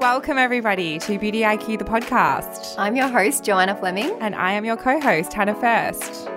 [0.00, 2.76] Welcome, everybody, to Beauty IQ, the podcast.
[2.78, 4.16] I'm your host, Joanna Fleming.
[4.20, 6.30] And I am your co host, Hannah First.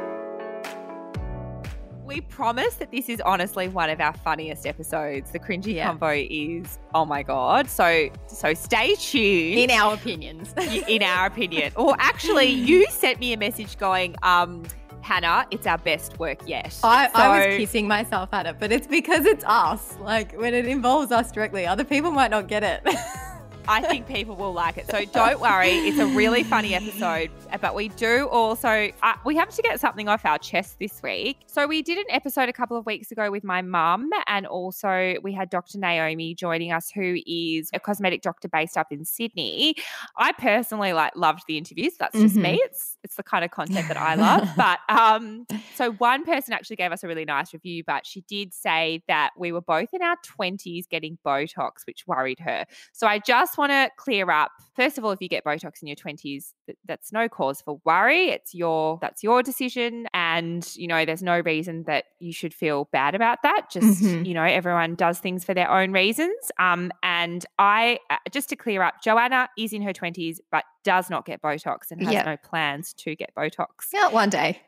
[2.03, 5.29] We promise that this is honestly one of our funniest episodes.
[5.29, 5.93] The cringy yeah.
[5.93, 7.69] convo is, oh my God.
[7.69, 9.59] So, so stay tuned.
[9.59, 10.55] In our opinions.
[10.88, 11.71] in our opinion.
[11.75, 14.63] Or actually, you sent me a message going, um,
[15.02, 16.80] Hannah, it's our best work yet.
[16.83, 19.99] I, so, I was kissing myself at it, but it's because it's us.
[19.99, 22.81] Like when it involves us directly, other people might not get it.
[23.67, 24.89] I think people will like it.
[24.89, 25.69] So don't worry.
[25.69, 27.29] It's a really funny episode.
[27.59, 31.38] But we do also, uh, we have to get something off our chest this week.
[31.47, 34.09] So we did an episode a couple of weeks ago with my mum.
[34.27, 35.77] And also we had Dr.
[35.77, 39.75] Naomi joining us, who is a cosmetic doctor based up in Sydney.
[40.17, 41.93] I personally like loved the interviews.
[41.99, 42.43] That's just mm-hmm.
[42.43, 42.59] me.
[42.64, 44.49] It's, it's the kind of content that I love.
[44.58, 48.53] but um, so one person actually gave us a really nice review, but she did
[48.53, 52.66] say that we were both in our 20s getting Botox, which worried her.
[52.91, 54.52] So I just just want to clear up.
[54.77, 56.53] First of all, if you get Botox in your 20s,
[56.85, 58.30] that's no cause for worry.
[58.30, 60.30] It's your that's your decision and
[60.75, 63.69] you know there's no reason that you should feel bad about that.
[63.71, 64.25] Just, mm-hmm.
[64.25, 66.51] you know, everyone does things for their own reasons.
[66.59, 71.09] Um and I uh, just to clear up, Joanna is in her 20s but does
[71.09, 72.25] not get Botox and has yep.
[72.25, 73.67] no plans to get Botox.
[73.93, 74.61] Yeah, one day.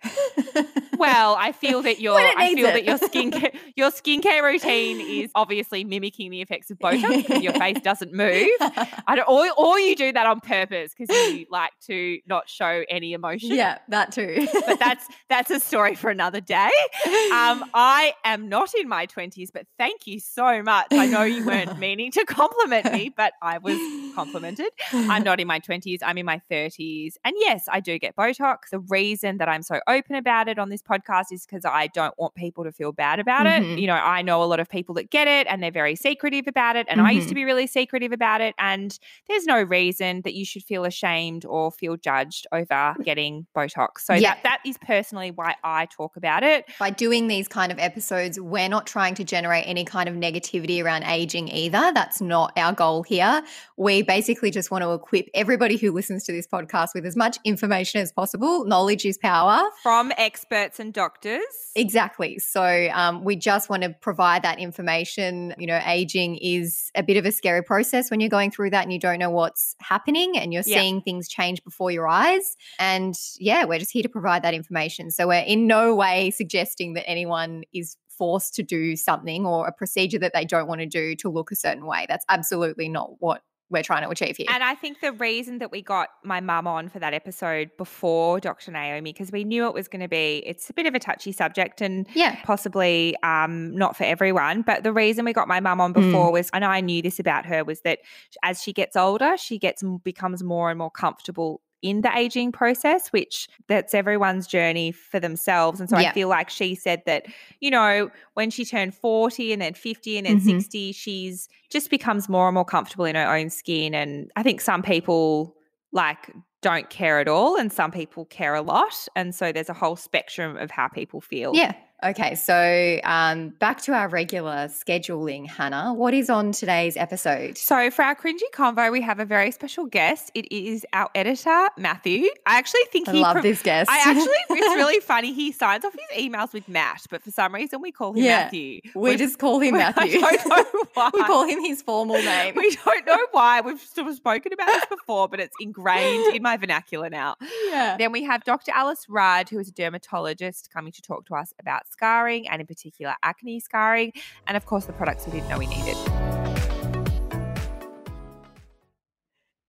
[0.98, 2.74] well, I feel that your I feel it.
[2.74, 7.54] that your skincare your skincare routine is obviously mimicking the effects of Botox because your
[7.64, 8.50] face doesn't move.
[8.62, 12.84] I don't, or, or you do that on purpose because you like to not show
[12.90, 13.52] any emotion.
[13.54, 14.48] Yeah, that too.
[14.66, 16.70] but that's that's a story for another day.
[17.06, 20.88] Um, I am not in my twenties, but thank you so much.
[20.92, 23.78] I know you weren't meaning to compliment me, but I was
[24.14, 24.70] complimented.
[24.94, 26.02] I'm not in my twenties.
[26.04, 27.16] I'm in my 30s.
[27.26, 28.70] And yes, I do get Botox.
[28.72, 32.18] The reason that I'm so open about it on this podcast is because I don't
[32.18, 33.74] want people to feel bad about mm-hmm.
[33.74, 33.80] it.
[33.80, 36.48] You know, I know a lot of people that get it and they're very secretive
[36.48, 36.88] about it.
[36.90, 37.08] And mm-hmm.
[37.08, 37.42] I used to mm-hmm.
[37.42, 38.56] be really secretive about it.
[38.58, 38.98] And
[39.28, 44.00] there's no reason that you should feel ashamed or feel judged over getting Botox.
[44.00, 44.36] So yeah.
[44.36, 46.66] that, that is personally why I talk about it.
[46.80, 50.84] By doing these kind of episodes, we're not trying to generate any kind of negativity
[50.84, 51.92] around aging either.
[51.94, 53.44] That's not our goal here.
[53.78, 57.38] We basically just want to equip everybody who listens to this podcast with as much
[57.44, 58.66] information as possible.
[58.66, 59.62] Knowledge is power.
[59.82, 61.44] From experts and doctors.
[61.76, 62.40] Exactly.
[62.40, 65.54] So um, we just want to provide that information.
[65.58, 68.84] You know, aging is a bit of a scary process when you're going through that
[68.84, 70.80] and you don't know what's happening and you're yeah.
[70.80, 72.56] seeing things change before your eyes.
[72.80, 75.12] And yeah, we're just here to provide that information.
[75.12, 79.72] So we're in no way suggesting that anyone is forced to do something or a
[79.72, 82.06] procedure that they don't want to do to look a certain way.
[82.08, 83.42] That's absolutely not what
[83.74, 84.48] we're trying to achieve here.
[84.50, 88.40] And I think the reason that we got my mum on for that episode before
[88.40, 88.72] Dr.
[88.72, 91.32] Naomi, because we knew it was going to be, it's a bit of a touchy
[91.32, 92.42] subject and yeah.
[92.44, 94.62] possibly um, not for everyone.
[94.62, 96.34] But the reason we got my mum on before mm.
[96.34, 98.00] was, and I knew this about her, was that
[98.44, 103.10] as she gets older, she gets becomes more and more comfortable in the aging process,
[103.10, 105.80] which that's everyone's journey for themselves.
[105.80, 106.10] And so yeah.
[106.10, 107.28] I feel like she said that,
[107.60, 110.60] you know, when she turned 40 and then 50 and then mm-hmm.
[110.60, 113.94] 60, she's just becomes more and more comfortable in her own skin.
[113.94, 115.56] And I think some people
[115.92, 119.08] like don't care at all and some people care a lot.
[119.16, 121.54] And so there's a whole spectrum of how people feel.
[121.54, 121.76] Yeah.
[122.04, 125.94] Okay, so um, back to our regular scheduling, Hannah.
[125.94, 127.58] What is on today's episode?
[127.58, 130.30] So, for our cringy convo, we have a very special guest.
[130.36, 132.28] It is our editor, Matthew.
[132.46, 133.90] I actually think I he love pro- this guest.
[133.90, 135.32] I actually, it's really funny.
[135.32, 138.44] He signs off his emails with Matt, but for some reason we call him yeah,
[138.44, 138.82] Matthew.
[138.96, 140.20] We we just call him Matthew.
[140.26, 141.10] I don't know why.
[141.14, 142.56] we call him his formal name.
[142.58, 143.62] We don't know why.
[143.62, 147.38] We've spoken about this before, but it's ingrained in my vernacular now.
[147.70, 147.96] Yeah.
[147.98, 148.74] Then we have Dr.
[148.74, 152.68] Alice Rudd, who is a dermatologist, coming to talk to us about scarring and in
[152.68, 154.12] particular acne scarring,
[154.48, 155.96] and of course the products we didn't know we needed.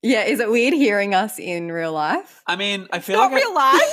[0.07, 2.43] Yeah, is it weird hearing us in real life?
[2.47, 3.81] I mean, I feel Not like real life.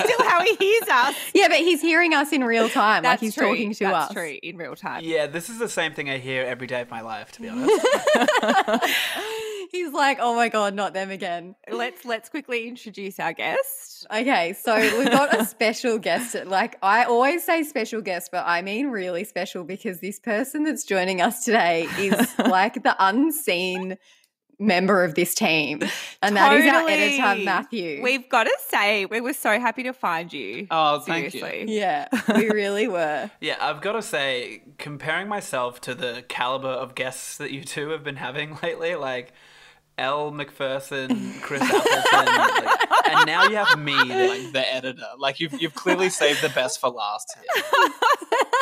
[0.00, 1.16] It's still how he hears us.
[1.34, 3.02] Yeah, but he's hearing us in real time.
[3.02, 3.48] That's like he's true.
[3.48, 4.12] talking to That's us.
[4.12, 5.02] true, in real time.
[5.02, 7.48] Yeah, this is the same thing I hear every day of my life, to be
[7.52, 7.84] honest.
[9.72, 11.54] he's like, oh my god, not them again.
[11.70, 14.06] Let's let's quickly introduce our guest.
[14.12, 16.36] Okay, so we've got a special guest.
[16.46, 20.84] Like I always say special guest, but I mean really special because this person that's
[20.84, 23.98] joining us today is like the unseen
[24.60, 25.82] member of this team,
[26.20, 28.02] and that is our editor Matthew.
[28.02, 30.66] We've got to say, we were so happy to find you.
[30.70, 31.40] Oh, thank you.
[31.40, 31.76] Seriously.
[31.76, 33.30] yeah, we really were.
[33.40, 37.90] Yeah, I've got to say, comparing myself to the caliber of guests that you two
[37.90, 39.32] have been having lately, like
[39.98, 45.06] Elle Macpherson, Chris Appleton, like, and now you have me, like, like the editor.
[45.18, 47.90] Like you've you've clearly saved the best for last here.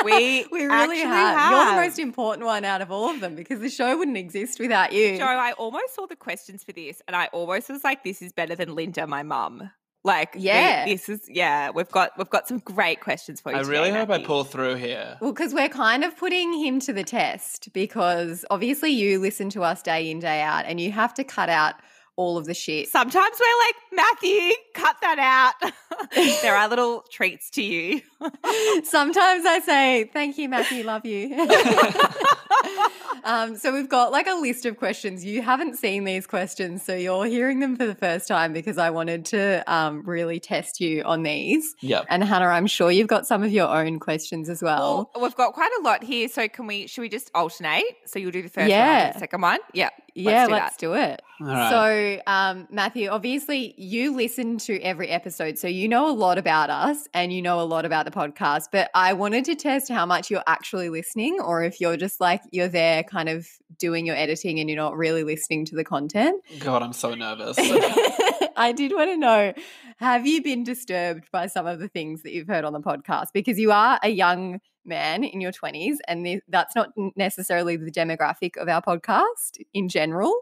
[0.05, 1.51] We, We really actually have.
[1.51, 4.59] You're the most important one out of all of them because the show wouldn't exist
[4.61, 5.19] without you.
[5.19, 8.33] Joe, I almost saw the questions for this, and I almost was like, "This is
[8.33, 9.71] better than Linda, my mum."
[10.07, 10.85] Like, the- Yeah.
[10.87, 11.71] this is yeah.
[11.71, 13.59] We've got we've got some great questions for you.
[13.59, 15.19] I today, really hope I pull through here.
[15.21, 19.65] Well, because we're kind of putting him to the test because obviously you listen to
[19.65, 21.75] us day in, day out, and you have to cut out
[22.17, 22.89] all of the shit.
[22.89, 25.73] Sometimes we're like, Matthew, cut that out.
[26.43, 28.01] there are little treats to you.
[28.85, 31.35] Sometimes I say, thank you, Matthew, love you.
[33.25, 35.25] um, so we've got like a list of questions.
[35.25, 38.91] You haven't seen these questions, so you're hearing them for the first time because I
[38.91, 41.75] wanted to um, really test you on these.
[41.81, 42.07] Yep.
[42.09, 45.11] And Hannah, I'm sure you've got some of your own questions as well.
[45.15, 46.87] Well, we've got quite a lot here, so can we?
[46.87, 47.85] Should we just alternate?
[48.07, 49.13] So you'll do the first one, I'll do Yeah.
[49.13, 49.59] the second one.
[49.73, 51.23] Yeah, yeah, do let's do it.
[51.41, 51.71] Right.
[51.71, 56.71] So, um, Matthew, obviously you listen to every episode, so you know a lot about
[56.71, 58.69] us and you know a lot about the podcast.
[58.73, 62.43] But I wanted to test how much you're actually listening, or if you're just like
[62.51, 63.47] you're there, kind of
[63.79, 66.43] doing your editing, and you're not really listening to the content.
[66.61, 67.59] God, I'm so nervous.
[68.57, 69.53] I did want to know:
[69.99, 73.29] Have you been disturbed by some of the things that you've heard on the podcast?
[73.33, 78.57] Because you are a young man in your 20s, and that's not necessarily the demographic
[78.57, 80.33] of our podcast in general.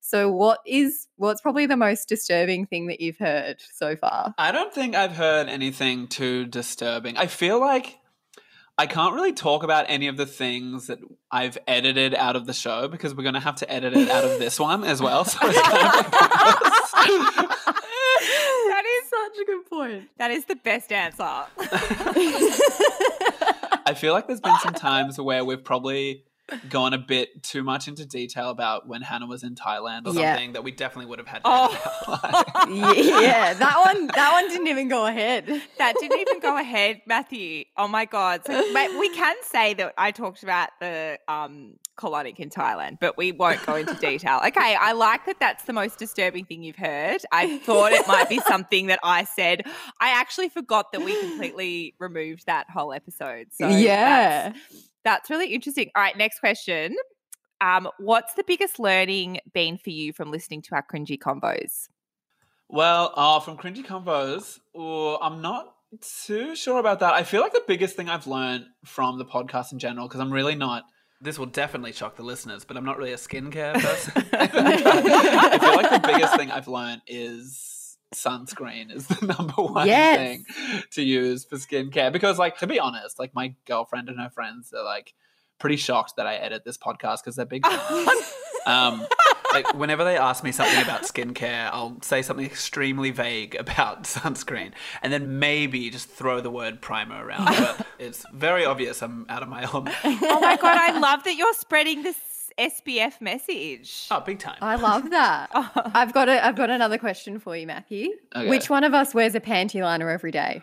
[0.00, 4.34] So, what is what's probably the most disturbing thing that you've heard so far?
[4.38, 7.16] I don't think I've heard anything too disturbing.
[7.16, 7.98] I feel like
[8.80, 11.00] I can't really talk about any of the things that
[11.32, 14.24] I've edited out of the show because we're going to have to edit it out
[14.24, 15.24] of this one as well.
[15.24, 16.10] So it's kind of
[18.68, 20.08] that is Such a good point.
[20.18, 21.22] that is the best answer.
[23.86, 26.22] I feel like there's been some times where we've probably
[26.68, 30.34] gone a bit too much into detail about when Hannah was in Thailand or Yeah.
[30.34, 31.42] Something that we definitely would have had.
[31.44, 31.68] Oh.
[33.22, 35.46] yeah, that one that one didn't even go ahead.
[35.78, 37.64] that didn't even go ahead, Matthew.
[37.76, 38.42] Oh my god!
[38.46, 43.16] So mate, we can say that I talked about the um, colonic in Thailand, but
[43.18, 44.40] we won't go into detail.
[44.46, 45.40] Okay, I like that.
[45.40, 47.22] That's the most disturbing thing you've heard.
[47.32, 49.62] I thought it might be something that I said.
[50.00, 53.48] I actually forgot that we completely removed that whole episode.
[53.52, 54.50] So yeah.
[54.50, 55.90] that's, that's really interesting.
[55.94, 56.96] All right, next question.
[57.60, 61.88] Um, what's the biggest learning been for you from listening to our cringy convos?
[62.68, 65.74] Well, uh, from cringy convos, oh, I'm not
[66.26, 67.14] too sure about that.
[67.14, 70.32] I feel like the biggest thing I've learned from the podcast in general, because I'm
[70.32, 70.84] really not.
[71.20, 74.12] This will definitely shock the listeners, but I'm not really a skincare person.
[74.32, 80.16] I feel like the biggest thing I've learned is sunscreen is the number one Yes.
[80.16, 80.44] thing
[80.92, 82.12] to use for skincare.
[82.12, 85.14] Because, like, to be honest, like my girlfriend and her friends are like
[85.58, 88.34] pretty shocked that I edit this podcast because they're big fans.
[88.66, 89.06] um,
[89.52, 94.72] like whenever they ask me something about skincare, I'll say something extremely vague about sunscreen,
[95.02, 97.46] and then maybe just throw the word primer around.
[97.46, 99.96] But it's very obvious I'm out of my element.
[100.04, 102.16] Oh my god, I love that you're spreading this
[102.58, 104.08] SPF message.
[104.10, 104.58] Oh, big time.
[104.60, 105.50] I love that.
[105.94, 108.10] I've got a, I've got another question for you, Matthew.
[108.34, 108.48] Okay.
[108.48, 110.62] Which one of us wears a panty liner every day?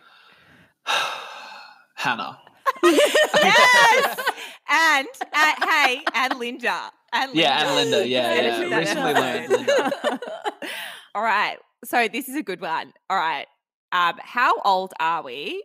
[1.96, 2.40] Hannah.
[2.84, 4.20] yes.
[4.70, 6.92] and uh, hey, and Linda.
[7.14, 7.42] And Linda.
[7.42, 8.08] Yeah, and Linda.
[8.08, 8.70] Yeah, Edit yeah.
[8.70, 10.20] that Recently learned Linda.
[11.16, 11.58] All right.
[11.86, 12.92] So this is a good one.
[13.10, 13.48] All right.
[13.92, 15.64] Um, how old are we?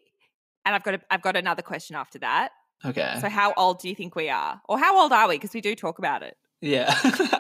[0.65, 2.51] And I've got a, I've got another question after that.
[2.85, 3.19] Okay.
[3.21, 4.61] So how old do you think we are?
[4.69, 5.35] Or how old are we?
[5.37, 6.37] Because we do talk about it.
[6.61, 6.95] Yeah.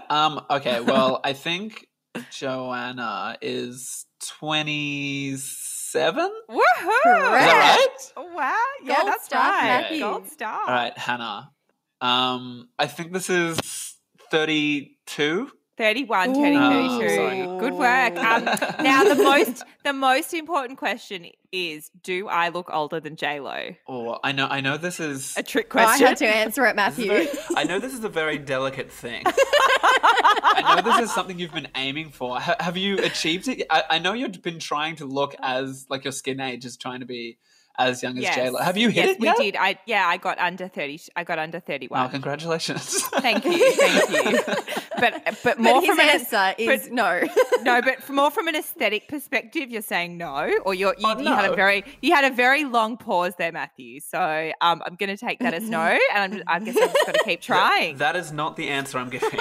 [0.11, 1.87] um, okay, well, I think
[2.30, 4.06] Joanna is
[4.38, 6.30] 27.
[6.50, 6.62] Woohoo!
[7.02, 7.42] Correct.
[7.42, 7.87] right?
[8.16, 8.56] Wow.
[8.85, 9.64] Yeah, Gold that's star, right.
[9.82, 10.00] Matthew.
[10.00, 10.61] Gold star.
[10.62, 11.50] All right, Hannah.
[12.00, 13.59] Um, I think this is
[14.30, 15.50] 32.
[15.81, 16.99] 31, turning Ooh.
[17.01, 17.15] 32.
[17.17, 17.59] sorry.
[17.59, 18.15] Good work.
[18.19, 18.45] Um,
[18.85, 23.71] now the most the most important question is do I look older than J Lo?
[23.89, 26.07] Oh, I know I know this is A trick Oh, I question.
[26.09, 27.07] had to answer it, Matthew.
[27.09, 29.23] very- I know this is a very delicate thing.
[29.27, 32.39] I know this is something you've been aiming for.
[32.39, 33.67] Ha- have you achieved it?
[33.71, 37.01] I, I know you've been trying to look as like your skin age is trying
[37.01, 37.39] to be
[37.89, 38.35] as young as Yes.
[38.35, 38.59] J-Lo.
[38.61, 39.37] Have you hit yes, it we yet?
[39.39, 39.57] did.
[39.57, 42.07] I yeah, I got under 30 I got under 31.
[42.07, 43.01] Oh, congratulations.
[43.21, 43.73] Thank you.
[43.77, 44.55] Thank you.
[44.99, 47.23] but but But more his from an answer is but- no.
[47.63, 51.29] no, but more from an aesthetic perspective, you're saying no, or you're, you, Oh, you
[51.35, 54.01] had a very you had a very long pause there, Matthew.
[54.01, 54.19] So
[54.61, 55.81] um, I'm going to take that as no,
[56.15, 57.97] and I'm, I guess I've just got to keep trying.
[57.99, 59.41] That is not the answer I'm giving.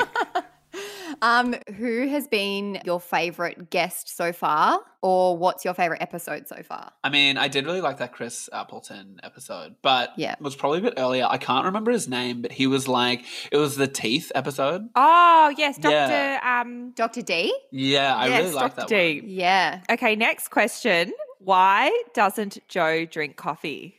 [1.21, 6.61] Um, who has been your favorite guest so far, or what's your favorite episode so
[6.63, 6.91] far?
[7.03, 10.33] I mean, I did really like that Chris Appleton episode, but Yeah.
[10.33, 11.25] it was probably a bit earlier.
[11.27, 14.87] I can't remember his name, but he was like, it was the teeth episode.
[14.95, 15.89] Oh yes, Doctor.
[15.97, 16.61] Yeah.
[16.63, 17.21] Um, Dr.
[17.23, 17.53] D?
[17.71, 18.81] Yeah, I yes, really like Dr.
[18.81, 19.21] that D.
[19.21, 19.29] one.
[19.31, 19.81] Yeah.
[19.91, 21.11] Okay, next question.
[21.39, 23.95] Why doesn't Joe drink coffee?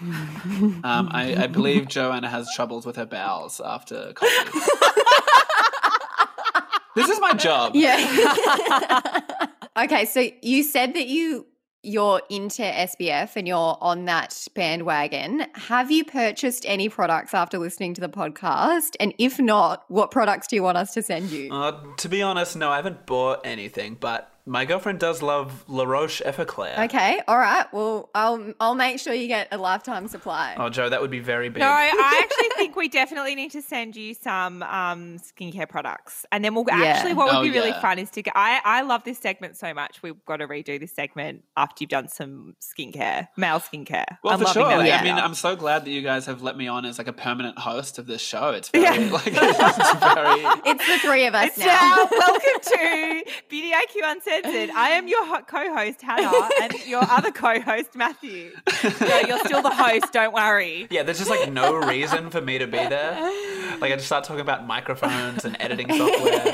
[0.00, 4.60] Um, I, I believe Joanna has troubles with her bowels after coffee.
[6.96, 7.76] this is my job.
[7.76, 9.20] Yeah.
[9.78, 11.46] okay, so you said that you
[11.82, 15.46] you're into SPF and you're on that bandwagon.
[15.54, 18.96] Have you purchased any products after listening to the podcast?
[18.98, 21.52] And if not, what products do you want us to send you?
[21.52, 25.82] Uh, to be honest, no, I haven't bought anything, but my girlfriend does love La
[25.84, 26.84] Roche Effaclar.
[26.86, 27.66] Okay, all right.
[27.72, 30.54] Well, I'll I'll make sure you get a lifetime supply.
[30.56, 31.60] Oh, Joe, that would be very big.
[31.60, 36.44] No, I actually think we definitely need to send you some um, skincare products, and
[36.44, 36.76] then we'll Yeah.
[36.84, 37.14] actually.
[37.14, 37.80] What would Oh, be really yeah.
[37.80, 38.22] fun is to.
[38.22, 40.00] Get, I I love this segment so much.
[40.02, 44.18] We've got to redo this segment after you've done some skincare, male skincare.
[44.22, 44.68] Well, I'm for sure.
[44.68, 44.98] that I Yeah.
[45.00, 45.14] idea.
[45.14, 47.58] mean, I'm so glad that you guys have let me on as like a permanent
[47.58, 48.50] host of this show.
[48.50, 49.10] It's very, Yeah.
[49.12, 50.70] like, it's very.
[50.70, 51.66] It's the three of us It's now.
[51.66, 52.08] now.
[52.10, 54.35] Welcome to Beauty IQ Uncensored.
[54.44, 58.52] I am your co-host Hannah, and your other co-host Matthew.
[59.00, 60.12] No, you're still the host.
[60.12, 60.86] Don't worry.
[60.90, 63.20] Yeah, there's just like no reason for me to be there.
[63.80, 66.52] Like, I just start talking about microphones and editing software.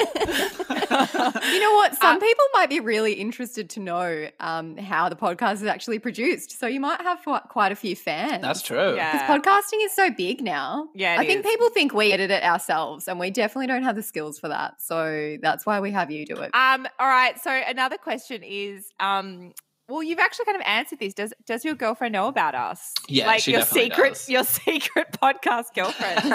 [0.91, 1.95] You know what?
[1.97, 6.59] Some people might be really interested to know um, how the podcast is actually produced.
[6.59, 8.43] So you might have quite- quite a few fans.
[8.43, 8.95] That's true.
[8.97, 9.13] Yeah.
[9.27, 10.89] Because podcasting is so big now.
[10.95, 11.47] Yeah, it I think is.
[11.51, 14.81] people think we edit it ourselves, and we definitely don't have the skills for that.
[14.81, 16.51] So that's why we have you do it.
[16.55, 16.87] Um.
[16.99, 17.41] All right.
[17.41, 19.53] So another question is, um.
[19.89, 21.13] Well, you've actually kind of answered this.
[21.13, 22.95] Does Does your girlfriend know about us?
[23.09, 24.29] Yeah, like she your definitely secret, does.
[24.29, 26.23] your secret podcast girlfriend.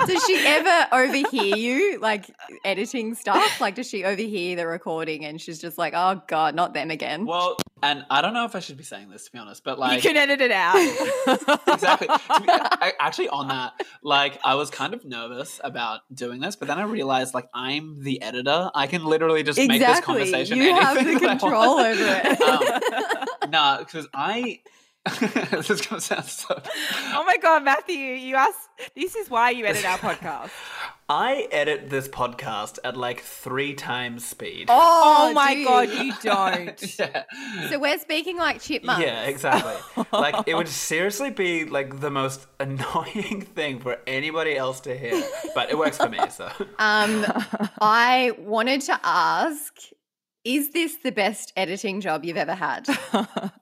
[0.08, 2.26] does she ever overhear you like
[2.64, 3.60] editing stuff?
[3.60, 7.24] Like, does she overhear the recording and she's just like, "Oh God, not them again"?
[7.24, 9.78] Well, and I don't know if I should be saying this to be honest, but
[9.78, 10.76] like you can edit it out.
[11.68, 12.08] exactly.
[12.08, 12.14] Be-
[12.48, 13.72] I- actually, on that,
[14.02, 18.02] like, I was kind of nervous about doing this, but then I realized, like, I'm
[18.02, 18.70] the editor.
[18.74, 20.14] I can literally just make this exactly.
[20.14, 22.40] conversation You have the control over it.
[22.40, 24.60] Um, no, because I.
[25.50, 26.60] this is gonna sound so.
[27.14, 28.68] oh my god, Matthew, you asked.
[28.94, 30.50] This is why you edit our podcast.
[31.08, 34.66] I edit this podcast at like three times speed.
[34.68, 35.66] Oh, my dude.
[35.66, 36.98] god, you don't.
[36.98, 37.24] yeah.
[37.70, 39.02] So we're speaking like chipmunks.
[39.02, 40.04] Yeah, exactly.
[40.12, 45.20] like it would seriously be like the most annoying thing for anybody else to hear,
[45.54, 46.18] but it works for me.
[46.28, 46.46] So
[46.78, 47.24] Um,
[47.80, 49.74] I wanted to ask:
[50.44, 52.88] Is this the best editing job you've ever had?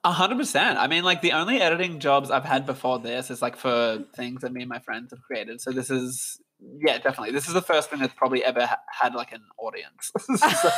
[0.03, 0.77] A hundred percent.
[0.77, 4.41] I mean, like the only editing jobs I've had before this is like for things
[4.41, 5.59] that me and my friends have created.
[5.59, 6.39] So this is,
[6.79, 7.31] yeah, definitely.
[7.31, 10.11] This is the first thing that's probably ever ha- had like an audience.
[10.37, 10.69] so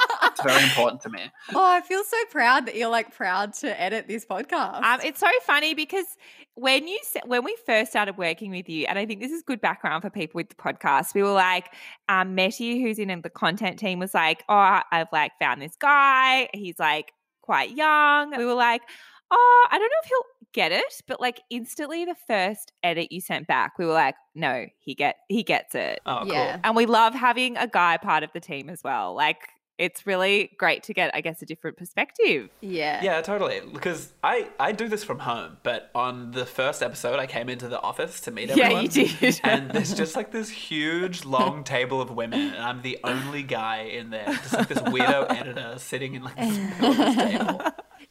[0.34, 1.20] it's very important to me.
[1.54, 4.82] Oh, I feel so proud that you're like proud to edit this podcast.
[4.82, 6.06] Um, it's so funny because
[6.54, 9.60] when you when we first started working with you, and I think this is good
[9.60, 11.72] background for people with the podcast, we were like,
[12.08, 16.48] um, Meti, who's in the content team, was like, "Oh, I've like found this guy.
[16.54, 17.12] He's like
[17.42, 18.82] quite young." We were like,
[19.30, 23.20] "Oh, I don't know if he'll get it," but like instantly, the first edit you
[23.20, 26.52] sent back, we were like, "No, he get he gets it." oh, yeah.
[26.52, 26.60] cool.
[26.64, 29.14] And we love having a guy part of the team as well.
[29.14, 32.48] Like it's really great to get, I guess, a different perspective.
[32.60, 33.02] Yeah.
[33.02, 33.60] Yeah, totally.
[33.72, 37.68] Because I I do this from home, but on the first episode, I came into
[37.68, 38.70] the office to meet everyone.
[38.94, 39.40] Yeah, you did.
[39.42, 43.78] And there's just like this huge long table of women, and I'm the only guy
[43.82, 47.62] in there, just like this weirdo editor sitting in like this middle this table.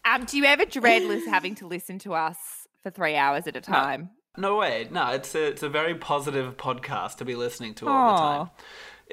[0.05, 2.37] Um, do you ever dread lis- having to listen to us
[2.81, 4.09] for three hours at a time?
[4.35, 4.87] No way.
[4.91, 8.49] No, it's a it's a very positive podcast to be listening to all the time.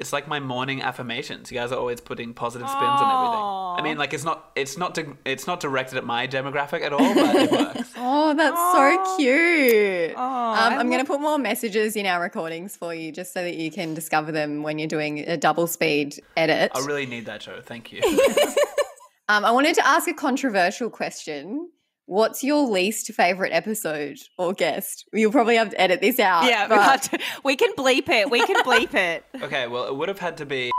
[0.01, 0.03] Aw.
[0.03, 1.51] It's like my morning affirmations.
[1.51, 3.61] You guys are always putting positive spins on everything.
[3.79, 6.91] I mean, like it's not it's not di- it's not directed at my demographic at
[6.91, 7.91] all, but it works.
[7.97, 8.73] Oh, that's Aw.
[8.73, 10.13] so cute.
[10.17, 13.33] Aw, um, I I'm going to put more messages in our recordings for you just
[13.33, 16.71] so that you can discover them when you're doing a double speed edit.
[16.75, 17.61] I really need that Joe.
[17.63, 18.01] Thank you.
[19.29, 21.69] um, I wanted to ask a controversial question.
[22.07, 25.05] What's your least favorite episode or guest?
[25.13, 26.45] You'll probably have to edit this out.
[26.45, 28.29] yeah, we, but- to- we can bleep it.
[28.29, 29.23] We can bleep it.
[29.41, 30.71] Okay, well, it would have had to be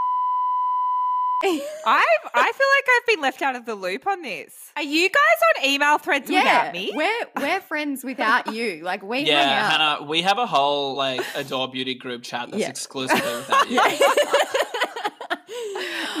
[1.45, 4.71] I've, I feel like I've been left out of the loop on this.
[4.77, 6.39] Are you guys on email threads yeah,
[6.69, 6.91] without me?
[6.95, 8.81] we're we're friends without you.
[8.83, 9.71] Like we hang Yeah, out.
[9.99, 12.69] Hannah, we have a whole like Adore Beauty group chat that's Yeah.
[12.69, 13.81] exclusively without you.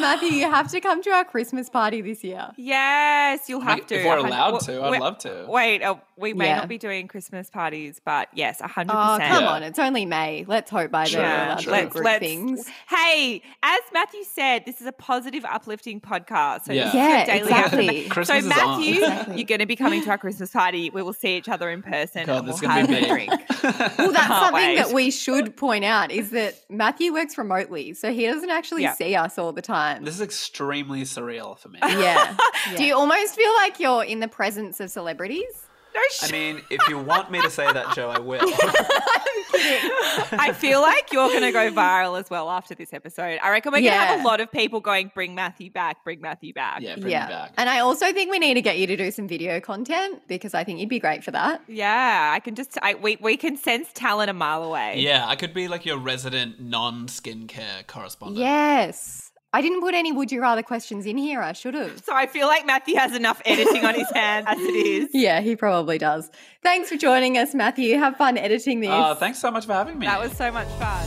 [0.03, 2.49] No, Matthew, you have to come to our Christmas party this year.
[2.57, 4.03] Yes, you'll have If to.
[4.05, 5.45] we're allowed to, I'd love to.
[5.47, 6.57] Wait, uh, we may Yeah.
[6.57, 9.31] not be doing Christmas parties, but yes, hundred Oh, percent.
[9.31, 9.49] Oh, come Yeah.
[9.49, 9.63] on.
[9.63, 10.45] It's only May.
[10.47, 11.71] Let's hope by then Sure, we're Yeah, sure.
[11.71, 12.67] let's, let's, things.
[12.89, 16.65] Hey, as Matthew said, this is a positive, uplifting podcast.
[16.65, 16.83] So Yeah.
[16.85, 18.03] this is your Yeah, daily exactly.
[18.09, 18.49] Christmas so.
[18.49, 19.35] Matthew, Exactly.
[19.37, 20.89] you're going to be coming to our Christmas party.
[20.89, 22.95] We will see each other in person God, and this we'll is gonna have be
[22.95, 23.31] a drink.
[23.97, 24.75] Well, that's something wait.
[24.75, 28.93] that we should point out is that Matthew works remotely, so he doesn't actually Yeah.
[28.93, 29.92] see us all the time.
[30.01, 31.79] This is extremely surreal for me.
[31.83, 32.35] yeah.
[32.75, 35.67] Do you almost feel like you're in the presence of celebrities?
[35.93, 36.29] No shit.
[36.29, 38.41] I mean, if you want me to say that, Joe, I will.
[38.43, 39.19] I
[39.51, 43.39] think I feel like you're going to go viral as well after this episode.
[43.41, 46.21] I reckon we're going to have a lot of people going, bring Matthew back, bring
[46.21, 46.81] Matthew back.
[46.81, 47.25] Yeah, bring yeah.
[47.25, 47.53] me back.
[47.57, 50.53] And I also think we need to get you to do some video content because
[50.53, 51.61] I think you'd be great for that.
[51.67, 54.99] Yeah, I can just, I, we, we can sense talent a mile away.
[54.99, 58.39] Yeah, I could be like your resident non skincare correspondent.
[58.39, 59.31] Yes.
[59.55, 61.39] I didn't put any would you rather questions in here.
[61.39, 62.03] I should have.
[62.03, 65.09] So I feel like Matthew has enough editing on his hands as it is.
[65.13, 66.31] Yeah, he probably does.
[66.63, 67.95] Thanks for joining us, Matthew.
[67.99, 68.89] Have fun editing this.
[68.91, 70.07] Oh, thanks so much for having me.
[70.07, 71.05] That was so much fun.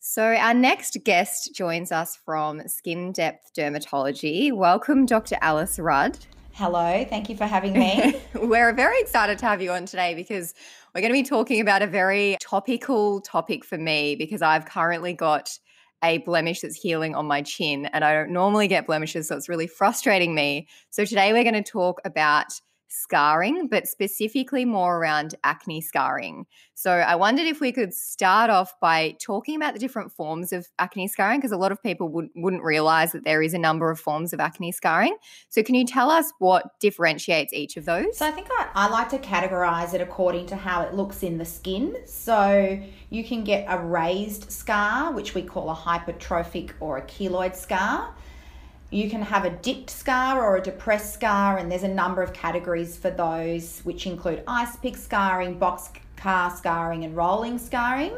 [0.00, 4.50] So, our next guest joins us from Skin Depth Dermatology.
[4.50, 5.36] Welcome, Dr.
[5.42, 6.18] Alice Rudd.
[6.54, 8.20] Hello, thank you for having me.
[8.34, 10.54] We're very excited to have you on today because
[10.94, 15.14] we're going to be talking about a very topical topic for me because I've currently
[15.14, 15.58] got
[16.04, 19.48] a blemish that's healing on my chin and I don't normally get blemishes, so it's
[19.48, 20.68] really frustrating me.
[20.90, 22.60] So, today we're going to talk about
[22.92, 26.46] scarring, but specifically more around acne scarring.
[26.74, 30.66] So, I wondered if we could start off by talking about the different forms of
[30.78, 33.90] acne scarring because a lot of people would, wouldn't realize that there is a number
[33.90, 35.16] of forms of acne scarring.
[35.48, 38.16] So, can you tell us what differentiates each of those?
[38.16, 41.38] so I think I, I like to categorize it according to how it looks in
[41.38, 41.96] the skin.
[42.06, 42.80] So
[43.10, 48.14] you can get a raised scar, which we call a hypertrophic or a keloid scar.
[48.92, 52.34] You can have a dipped scar or a depressed scar, and there's a number of
[52.34, 58.14] categories for those, which include ice pick scarring, box car scarring, and rolling scarring.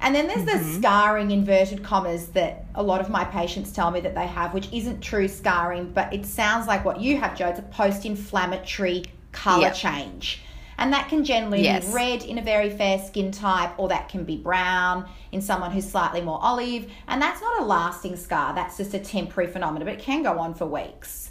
[0.00, 0.80] And then there's the mm-hmm.
[0.80, 4.68] scarring inverted commas that a lot of my patients tell me that they have, which
[4.72, 7.50] isn't true scarring, but it sounds like what you have, Joe.
[7.50, 9.70] It's a post inflammatory color Yeah.
[9.70, 10.42] change.
[10.78, 11.86] And that can generally Yes.
[11.86, 15.70] be red in a very fair skin type, or that can be brown in someone
[15.70, 16.90] who's slightly more olive.
[17.08, 20.38] And that's not a lasting scar, that's just a temporary phenomenon, but it can go
[20.38, 21.30] on for weeks.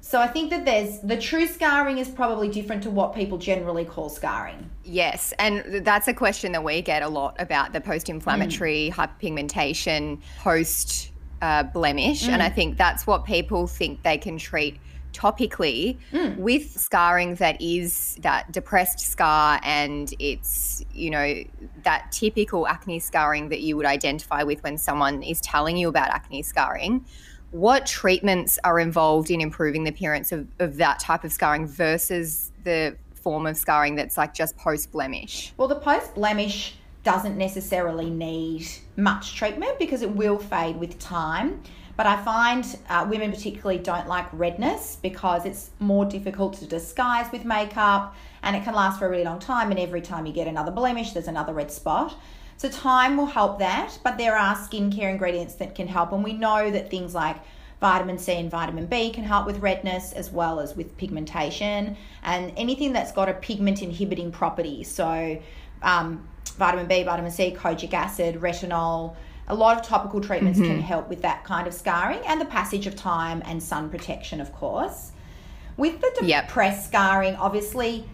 [0.00, 3.84] So I think that there's the true scarring is probably different to what people generally
[3.84, 4.70] call scarring.
[4.82, 11.10] Yes, and that's a question that we get a lot about the post-inflammatory hyperpigmentation post
[11.42, 14.80] uh, blemish, and I think that's what people think they can treat
[15.12, 16.36] topically mm.
[16.36, 21.42] with scarring that is that depressed scar and it's you know
[21.82, 26.08] that typical acne scarring that you would identify with when someone is telling you about
[26.10, 27.04] acne scarring
[27.50, 32.52] what treatments are involved in improving the appearance of, of that type of scarring versus
[32.64, 35.52] the form of scarring that's like just post blemish.
[35.56, 38.66] Well, the post blemish doesn't necessarily need
[38.96, 41.62] much treatment because it will fade with time.
[41.98, 47.26] But I find uh, women particularly don't like redness because it's more difficult to disguise
[47.32, 49.72] with makeup and it can last for a really long time.
[49.72, 52.16] And every time you get another blemish, there's another red spot.
[52.56, 56.12] So, time will help that, but there are skincare ingredients that can help.
[56.12, 57.36] And we know that things like
[57.80, 62.52] vitamin C and vitamin B can help with redness as well as with pigmentation and
[62.56, 64.84] anything that's got a pigment inhibiting property.
[64.84, 65.42] So,
[65.82, 69.16] um, vitamin B, vitamin C, kojic acid, retinol.
[69.48, 70.80] A lot of topical treatments can mm-hmm.
[70.80, 74.52] help with that kind of scarring and the passage of time and sun protection, of
[74.52, 75.12] course.
[75.76, 76.48] With the Yep.
[76.48, 78.04] depressed scarring, obviously,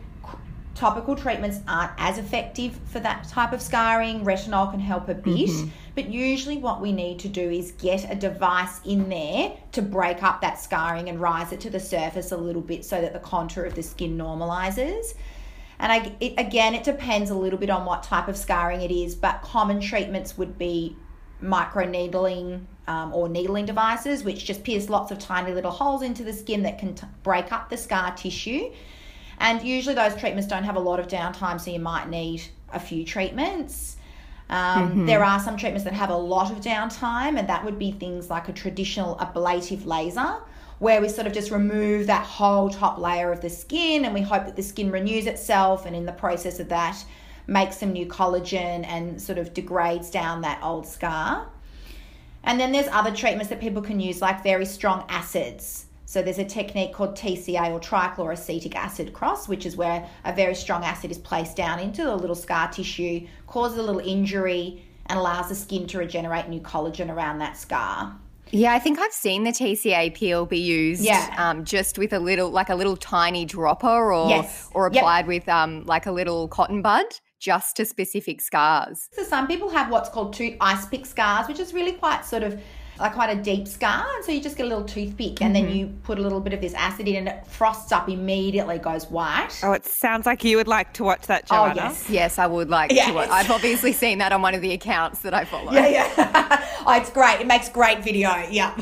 [0.75, 4.25] topical treatments aren't as effective for that type of scarring.
[4.25, 5.69] Retinol can help a bit, mm-hmm.
[5.95, 10.23] but usually what we need to do is get a device in there to break
[10.23, 13.21] up that scarring and rise it to the surface a little bit so that the
[13.21, 15.15] contour of the skin normalizes.
[15.79, 18.91] And I, it, again, it depends a little bit on what type of scarring it
[18.91, 20.97] is, but common treatments would be
[21.45, 26.25] micro needling um, or needling devices, which just pierce lots of tiny little holes into
[26.25, 28.71] the skin that can t- break up the scar tissue.
[29.39, 32.81] And usually those treatments don't have a lot of downtime, so you might need a
[32.81, 33.97] few treatments.
[34.51, 37.93] Um, There are some treatments that have a lot of downtime, and that would be
[37.93, 40.37] things like a traditional ablative laser,
[40.79, 44.21] where we sort of just remove that whole top layer of the skin and we
[44.21, 47.05] hope that the skin renews itself, and in the process of that,
[47.47, 51.49] makes some new collagen and sort of degrades down that old scar.
[52.43, 55.87] And then there's other treatments that people can use, like very strong acids.
[56.07, 60.55] So there's a technique called TCA or trichloroacetic acid cross, which is where a very
[60.55, 65.19] strong acid is placed down into the little scar tissue, causes a little injury, and
[65.19, 68.15] allows the skin to regenerate new collagen around that scar.
[68.51, 71.35] Yeah, I think I've seen the TCA peel be used Yeah.
[71.39, 74.69] um, just with a little, like a little tiny dropper or, Yes.
[74.73, 75.01] or Yep.
[75.03, 77.07] applied with um, like a little cotton bud
[77.45, 79.11] just to specific scars.
[79.13, 82.43] So some people have what's called tooth ice pick scars, which is really quite sort
[82.43, 82.59] of
[82.99, 84.07] like quite a deep scar.
[84.17, 85.77] And so you just get a little toothpick and then mm-hmm.
[85.77, 89.11] you put a little bit of this acid in and it frosts up immediately, goes
[89.11, 89.61] white.
[89.63, 92.09] Oh, it sounds like you would like to watch that, Oh, yes.
[92.09, 93.09] Yes, I would like Yes.
[93.09, 93.15] to.
[93.15, 93.29] Watch.
[93.29, 95.73] I've obviously seen that on one of the accounts that I follow.
[95.73, 96.67] Yeah, yeah.
[96.87, 97.41] oh, it's great.
[97.41, 98.31] It makes great video.
[98.51, 98.75] Yeah.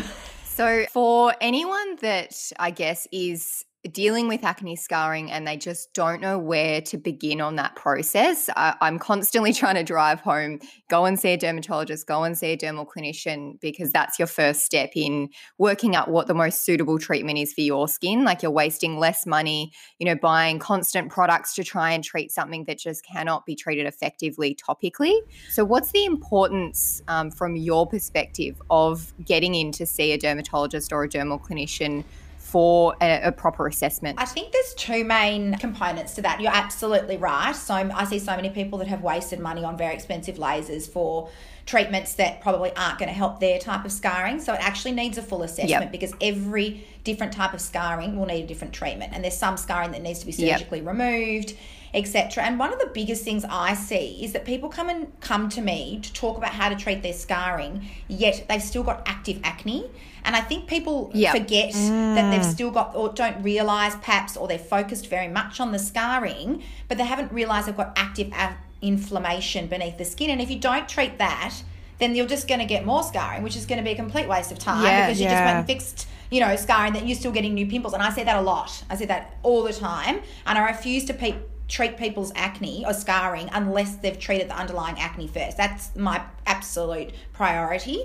[0.45, 6.21] So, for anyone that I guess is dealing with acne scarring and they just don't
[6.21, 11.07] know where to begin on that process, I, I'm constantly trying to drive home go
[11.07, 14.91] and see a dermatologist, go and see a dermal clinician, because that's your first step
[14.95, 18.25] in working out what the most suitable treatment is for your skin.
[18.25, 22.65] Like, you're wasting less money, you know, buying constant products to try and treat something
[22.65, 25.17] that just cannot be treated effectively topically.
[25.49, 30.93] So, what's the importance um, from your perspective of getting in to see a dermatologist
[30.93, 32.05] or a dermal clinician
[32.53, 34.21] for a, a proper assessment?
[34.21, 36.39] I think there's two main components to that.
[36.41, 37.57] You're absolutely right.
[37.57, 41.31] So I see so many people that have wasted money on very expensive lasers for
[41.65, 44.39] treatments that probably aren't going to help their type of scarring.
[44.39, 45.93] So it actually needs a full assessment Yep.
[45.93, 49.13] because every different type of scarring will need a different treatment.
[49.15, 50.59] And there's some scarring that needs to be Yep.
[50.59, 51.55] surgically removed,
[51.95, 52.45] etc.
[52.45, 55.63] And one of the biggest things I see is that people come and come to
[55.63, 59.89] me to talk about how to treat their scarring, yet they've still got active acne.
[60.25, 61.33] And I think people Yep.
[61.33, 62.53] forget that they've mm.
[62.53, 66.99] still got or don't realize perhaps or they're focused very much on the scarring, but
[66.99, 68.33] they haven't realized they've got active
[68.81, 70.31] inflammation beneath the skin.
[70.31, 71.55] And if you don't treat that,
[71.99, 74.29] then you're just going to get more scarring, which is going to be a complete
[74.29, 75.45] waste of time Yeah, because you just yeah.
[75.45, 77.95] went and fixed, you know, scarring that you're still getting new pimples.
[77.95, 78.83] And I say that a lot.
[78.91, 80.21] I say that all the time.
[80.47, 81.37] And I refuse to pe-
[81.69, 85.57] treat people's acne or scarring unless they've treated the underlying acne first.
[85.57, 88.05] That's my absolute priority.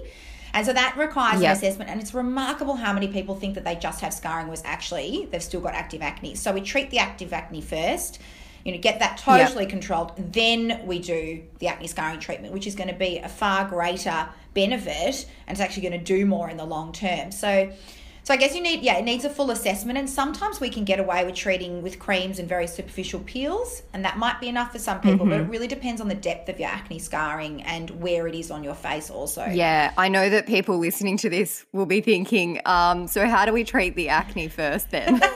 [0.54, 1.50] And so that requires Yep.
[1.50, 1.90] an assessment.
[1.90, 5.44] And it's remarkable how many people think that they just have scarring, was actually they've
[5.44, 6.36] still got active acne.
[6.36, 8.20] So we treat the active acne first,
[8.64, 10.12] you know, get that totally controlled.
[10.18, 14.28] Then we do the acne scarring treatment, which is going to be a far greater
[14.54, 17.32] benefit and it's actually going to do more in the long term.
[17.32, 17.72] So
[18.28, 19.98] so I guess you need, yeah, it needs a full assessment.
[19.98, 24.04] And sometimes we can get away with treating with creams and very superficial peels, and
[24.04, 25.26] that might be enough for some people.
[25.26, 28.52] But it really depends on the depth of your acne scarring and where it is
[28.52, 29.46] on your face, also.
[29.46, 33.54] Yeah, I know that people listening to this will be thinking, um, so how do
[33.54, 35.22] we treat the acne first then?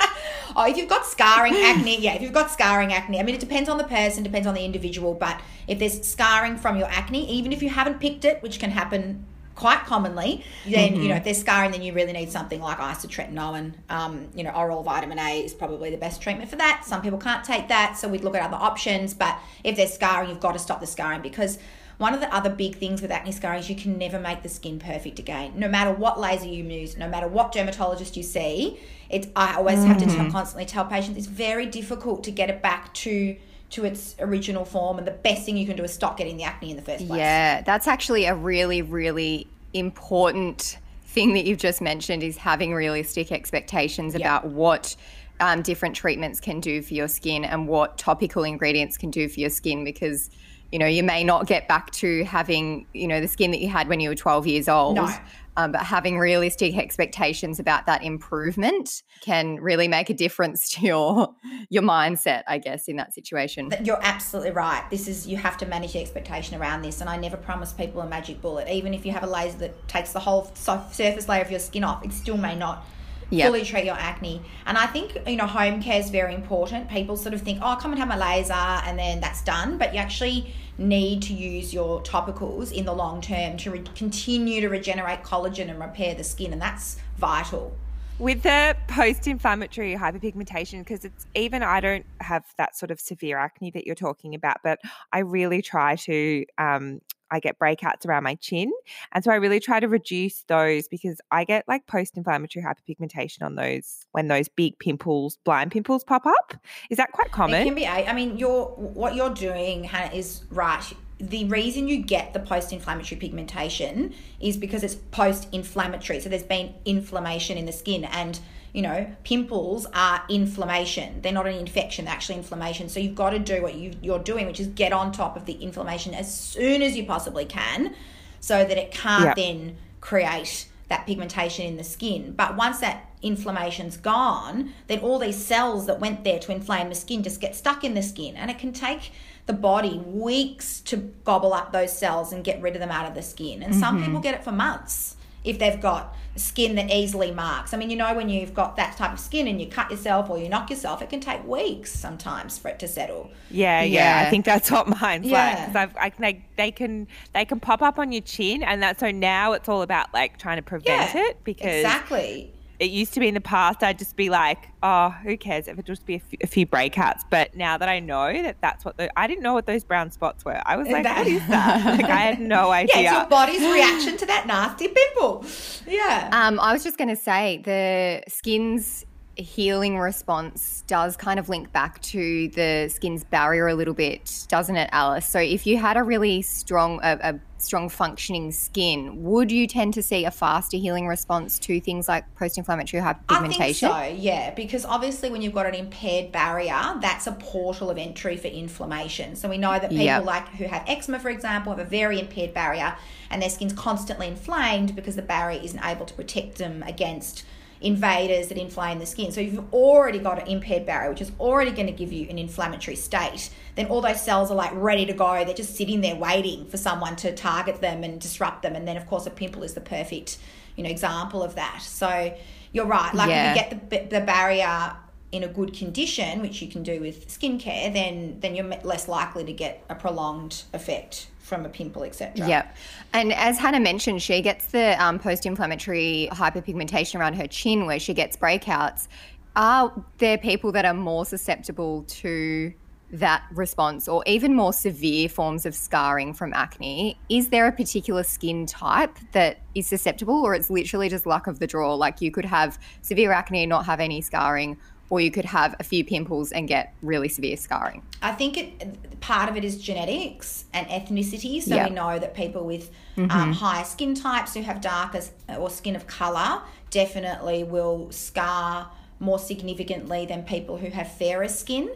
[0.54, 3.40] Oh, if you've got scarring acne, yeah, if you've got scarring acne, I mean, it
[3.40, 7.26] depends on the person, depends on the individual, but if there's scarring from your acne,
[7.32, 9.26] even if you haven't picked it, which can happen
[9.62, 13.74] quite commonly, then, you know, if they're scarring, then you really need something like isotretinoin.
[13.92, 16.84] Um, you know, oral vitamin A is probably the best treatment for that.
[16.84, 20.30] Some people can't take that, so we'd look at other options, but if they're scarring,
[20.30, 21.60] you've got to stop the scarring because
[22.00, 24.50] one of the other big things with acne scarring is you can never make the
[24.50, 25.54] skin perfect again.
[25.56, 28.80] No matter what laser you use, no matter what dermatologist you see,
[29.12, 32.64] it's I always have to tell, constantly tell patients it's very difficult to get it
[32.64, 33.38] back to
[33.72, 36.44] to its original form and the best thing you can do is stop getting the
[36.44, 37.20] acne in the first place.
[37.20, 43.32] Yeah, that's actually a really, really important thing that you've just mentioned is having realistic
[43.32, 44.96] expectations about what
[45.42, 49.40] um, different treatments can do for your skin and what topical ingredients can do for
[49.40, 50.30] your skin because
[50.72, 53.68] you know you may not get back to having you know the skin that you
[53.68, 55.10] had when you were 12 years old No.
[55.58, 61.34] um, but having realistic expectations about that improvement can really make a difference to your
[61.70, 64.84] your mindset i guess in that situation You're absolutely right.
[64.90, 68.02] This is you have to manage the expectation around this, and I never promise people
[68.02, 68.68] a magic bullet.
[68.68, 71.84] Even if you have a laser that takes the whole surface layer of your skin
[71.84, 72.86] off, it still may not
[73.34, 73.48] Yep.
[73.48, 74.42] fully treat your acne.
[74.66, 76.90] And I think you know home care is very important.
[76.90, 79.78] People sort of think, oh, come and have my laser, and then that's done.
[79.78, 84.60] But you actually need to use your topicals in the long term to re- continue
[84.62, 87.74] to regenerate collagen and repair the skin, and that's vital.
[88.20, 93.72] With the post-inflammatory hyperpigmentation, because it's even I don't have that sort of severe acne
[93.72, 94.80] that you're talking about, but
[95.12, 96.46] I really try to.
[96.58, 97.02] Um,
[97.34, 98.72] I get breakouts around my chin,
[99.14, 103.56] and so I really try to reduce those because I get like post-inflammatory hyperpigmentation on
[103.56, 106.58] those when those big pimples, blind pimples, pop up.
[106.90, 107.62] Is that quite common?
[107.62, 107.86] It can be.
[107.86, 110.84] a- I mean, you're what you're doing, Hannah, is right.
[111.22, 116.20] The reason you get the post-inflammatory pigmentation is because it's post-inflammatory.
[116.20, 118.40] So there's been inflammation in the skin, and
[118.74, 121.22] you know, pimples are inflammation.
[121.22, 122.90] They're not an infection; they're actually inflammation.
[122.90, 125.46] So you've got to do what you, you're doing, which is get on top of
[125.46, 127.94] the inflammation as soon as you possibly can,
[128.40, 132.34] so that it can't then create that pigmentation in the skin.
[132.34, 136.96] But once that inflammation's gone, then all these cells that went there to inflame the
[136.96, 138.36] skin just get stuck in the skin.
[138.36, 139.12] And it can take
[139.46, 143.16] the body weeks to gobble up those cells and get rid of them out of
[143.16, 143.64] the skin.
[143.64, 144.06] And some mm-hmm.
[144.06, 147.74] people get it for months if they've got skin that easily marks.
[147.74, 150.30] I mean, you know, when you've got that type of skin and you cut yourself
[150.30, 153.32] or you knock yourself, it can take weeks sometimes for it to settle.
[153.50, 154.24] Yeah, yeah.
[154.26, 155.32] I think that's what mine's like.
[155.32, 155.66] Yeah.
[155.66, 159.00] 'Cause I've, I, they, they can they can pop up on your chin, and that
[159.00, 162.54] so now it's all about like trying to prevent Yeah, it because exactly.
[162.82, 165.78] It used to be in the past I'd just be like, oh, who cares if
[165.78, 167.22] it just be a few, breakouts.
[167.30, 170.10] But now that I know that that's what the I didn't know what those brown
[170.10, 170.60] spots were.
[170.66, 171.86] I was like, That- what is that?
[172.02, 172.96] like I had no Yeah, idea.
[172.98, 175.46] it's your body's reaction to that nasty pimple.
[175.88, 176.30] Yeah.
[176.34, 181.72] Um, I was just going to say the skin's healing response does kind of link
[181.72, 185.26] back to the skin's barrier a little bit, doesn't it, Alice?
[185.26, 189.94] So if you had a really strong, a, a strong functioning skin, would you tend
[189.94, 193.62] to see a faster healing response to things like post-inflammatory hyperpigmentation?
[193.62, 197.90] I think so, yeah, because obviously when you've got an impaired barrier, that's a portal
[197.90, 199.36] of entry for inflammation.
[199.36, 200.26] So we know that people Yep.
[200.26, 202.96] like who have eczema, for example, have a very impaired barrier
[203.30, 207.46] and their skin's constantly inflamed because the barrier isn't able to protect them against
[207.82, 209.32] invaders that inflame the skin.
[209.32, 212.28] So if you've already got an impaired barrier, which is already going to give you
[212.30, 215.44] an inflammatory state, then all those cells are like ready to go.
[215.44, 218.76] They're just sitting there waiting for someone to target them and disrupt them.
[218.76, 220.38] And then of course a pimple is the perfect,
[220.76, 221.82] you know, example of that.
[221.82, 222.38] So
[222.72, 223.14] you're right.
[223.16, 223.52] Like Yeah.
[223.52, 224.96] if you get the, the barrier
[225.32, 229.44] in a good condition, which you can do with skincare, then then you're less likely
[229.46, 232.48] to get a prolonged effect from a pimple, etc.
[232.48, 232.76] Yep.
[233.14, 238.00] And as Hannah mentioned, she gets the um, post inflammatory hyperpigmentation around her chin where
[238.00, 239.08] she gets breakouts.
[239.56, 242.74] Are there people that are more susceptible to
[243.12, 247.18] that response or even more severe forms of scarring from acne?
[247.30, 251.60] Is there a particular skin type that is susceptible or it's literally just luck of
[251.60, 251.94] the draw?
[251.96, 254.78] Like you could have severe acne and not have any scarring,
[255.12, 258.02] or you could have a few pimples and get really severe scarring.
[258.22, 261.62] I think it part of it is genetics and ethnicity.
[261.62, 261.90] So Yeah.
[261.90, 265.22] we know that people with um, higher skin types who have darker
[265.60, 271.90] or skin of color definitely will scar more significantly than people who have fairer skin.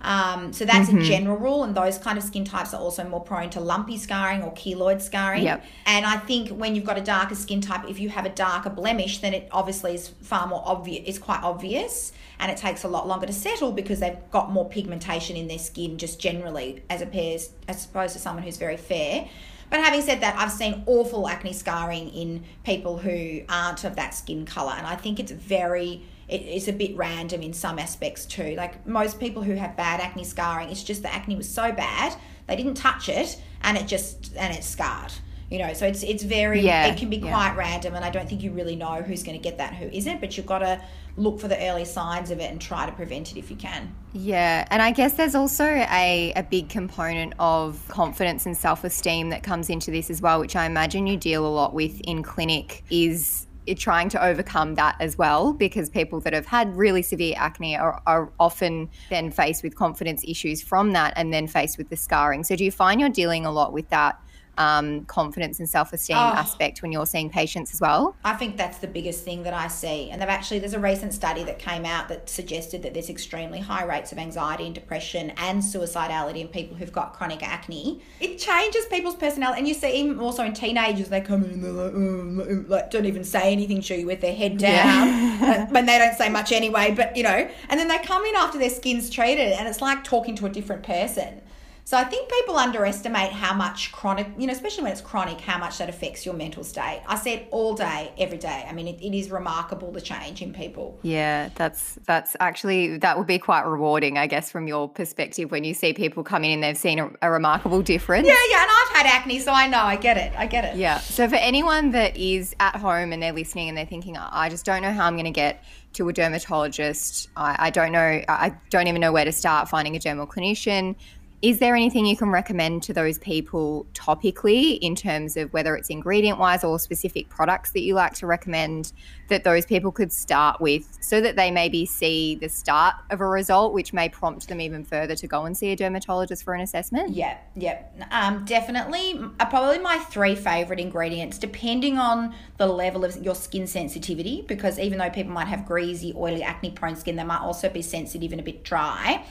[0.00, 3.20] Um, so that's a general rule, and those kind of skin types are also more
[3.20, 5.42] prone to lumpy scarring or keloid scarring.
[5.42, 5.64] Yep.
[5.86, 8.70] And I think when you've got a darker skin type, if you have a darker
[8.70, 11.02] blemish, then it obviously is far more obvious.
[11.06, 14.68] It's quite obvious, and it takes a lot longer to settle because they've got more
[14.68, 19.28] pigmentation in their skin, just generally, as appears as opposed to someone who's very fair.
[19.70, 24.14] But having said that, I've seen awful acne scarring in people who aren't of that
[24.14, 28.26] skin color, and I think it's very it, it's a bit random in some aspects
[28.26, 28.54] too.
[28.56, 32.14] Like most people who have bad acne scarring, it's just the acne was so bad
[32.48, 35.12] they didn't touch it, and it just and it's scarred.
[35.50, 37.30] You know, so it's it's very Yeah, it can be yeah.
[37.30, 39.76] quite random, and I don't think you really know who's going to get that and
[39.76, 40.20] who isn't.
[40.20, 40.80] But you've got to
[41.16, 43.94] look for the early signs of it and try to prevent it if you can.
[44.12, 49.30] Yeah, and I guess there's also a, a big component of confidence and self esteem
[49.30, 52.22] that comes into this as well, which I imagine you deal a lot with in
[52.22, 57.34] clinic, is trying to overcome that as well, because people that have had really severe
[57.36, 61.88] acne are, are often then faced with confidence issues from that and then faced with
[61.88, 62.44] the scarring.
[62.44, 64.20] So, do you find you're dealing a lot with that?
[64.58, 66.20] Um, confidence and self esteem Oh.
[66.20, 68.16] aspect when you're seeing patients as well.
[68.24, 70.10] I think that's the biggest thing that I see.
[70.10, 73.60] And they've actually, there's a recent study that came out that suggested that there's extremely
[73.60, 78.00] high rates of anxiety and depression and suicidality in people who've got chronic acne.
[78.20, 79.60] It changes people's personality.
[79.60, 82.90] And you see, even also in teenagers, they come in and they're like, oh, like
[82.90, 85.08] don't even say anything to you with their head down.
[85.42, 88.34] uh, when they don't say much anyway, but you know, and then they come in
[88.34, 91.42] after their skin's treated and it's like talking to a different person.
[91.88, 95.56] So I think people underestimate how much chronic, you know, especially when it's chronic, how
[95.56, 97.02] much that affects your mental state.
[97.06, 98.66] I see it all day, every day.
[98.68, 100.98] I mean, it, it is remarkable the change in people.
[101.00, 105.64] Yeah, that's that's actually that would be quite rewarding, I guess, from your perspective when
[105.64, 108.28] you see people come in and they've seen a, a remarkable difference.
[108.28, 109.80] Yeah, yeah, and I've had acne, so I know.
[109.80, 110.38] I get it.
[110.38, 110.76] I get it.
[110.76, 110.98] Yeah.
[110.98, 114.66] So for anyone that is at home and they're listening and they're thinking, I just
[114.66, 117.30] don't know how I'm going to get to a dermatologist.
[117.34, 118.22] I, I don't know.
[118.28, 120.96] I don't even know where to start finding a dermal clinician.
[121.40, 125.88] Is there anything you can recommend to those people topically in terms of whether it's
[125.88, 128.92] ingredient wise or specific products that you like to recommend
[129.28, 133.26] that those people could start with so that they maybe see the start of a
[133.26, 136.60] result, which may prompt them even further to go and see a dermatologist for an
[136.60, 137.10] assessment?
[137.10, 139.20] Yeah, yeah, um, definitely.
[139.38, 144.76] Uh, probably my three favorite ingredients, depending on the level of your skin sensitivity, because
[144.80, 148.32] even though people might have greasy, oily, acne prone skin, they might also be sensitive
[148.32, 149.24] and a bit dry.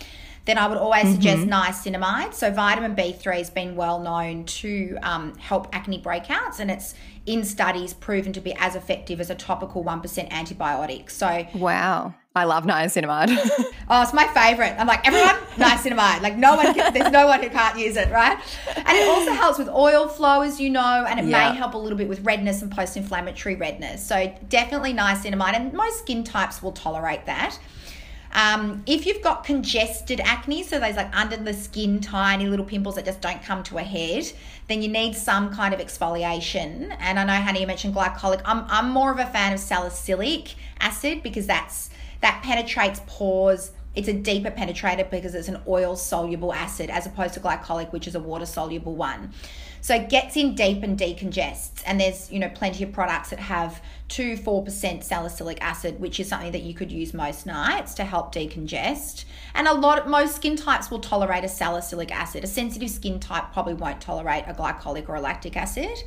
[0.47, 2.33] Then I would always suggest niacinamide.
[2.33, 7.43] So vitamin B3 has been well known to um, help acne breakouts, and it's in
[7.43, 11.11] studies proven to be as effective as a topical one percent antibiotic.
[11.11, 12.15] So Wow.
[12.33, 13.29] I love niacinamide.
[13.89, 14.75] oh, it's my favorite.
[14.77, 16.21] I'm like, everyone, niacinamide.
[16.21, 18.37] Like, no one, can, there's no one who can't use it, right?
[18.75, 21.49] And it also helps with oil flow, as you know, and it yeah.
[21.49, 24.05] may help a little bit with redness and post inflammatory redness.
[24.05, 27.57] So, definitely niacinamide, and most skin types will tolerate that.
[28.33, 32.95] Um, if you've got congested acne, so those like under the skin tiny little pimples
[32.95, 34.31] that just don't come to a head,
[34.67, 36.95] then you need some kind of exfoliation.
[36.99, 38.41] And I know, Hannah, you mentioned glycolic.
[38.45, 41.89] I'm, I'm more of a fan of salicylic acid because that's
[42.21, 43.71] that penetrates pores.
[43.97, 48.07] It's a deeper penetrator because it's an oil soluble acid as opposed to glycolic, which
[48.07, 49.33] is a water soluble one.
[49.81, 51.81] So it gets in deep and decongests.
[51.83, 56.27] And there's, you know, plenty of products that have 2 4% salicylic acid, which is
[56.27, 59.25] something that you could use most nights to help decongest.
[59.55, 62.43] And a lot, of most skin types will tolerate a salicylic acid.
[62.43, 66.03] A sensitive skin type probably won't tolerate a glycolic or a lactic acid.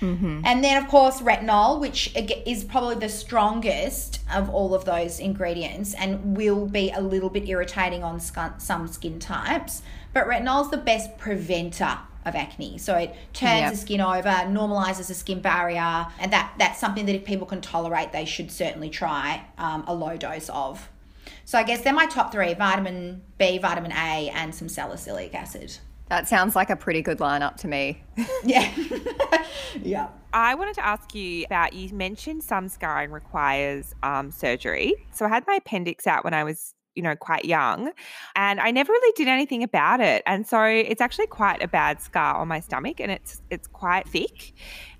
[0.00, 0.42] Mm-hmm.
[0.44, 2.14] And then, of course, retinol, which
[2.46, 7.48] is probably the strongest of all of those ingredients and will be a little bit
[7.48, 9.82] irritating on some skin types.
[10.12, 12.78] But retinol is the best preventer of acne.
[12.78, 13.72] So it turns yep.
[13.72, 17.60] the skin over, normalizes the skin barrier, and that that's something that if people can
[17.60, 20.88] tolerate, they should certainly try um, a low dose of.
[21.44, 25.76] So I guess they're my top three: vitamin B, vitamin A, and some salicylic acid.
[26.08, 28.02] That sounds like a pretty good lineup to me.
[28.44, 28.70] yeah.
[29.82, 30.08] yeah.
[30.32, 34.94] I wanted to ask you about you mentioned some scarring requires um, surgery.
[35.12, 37.90] So I had my appendix out when I was you know quite young
[38.36, 42.00] and i never really did anything about it and so it's actually quite a bad
[42.00, 44.52] scar on my stomach and it's it's quite thick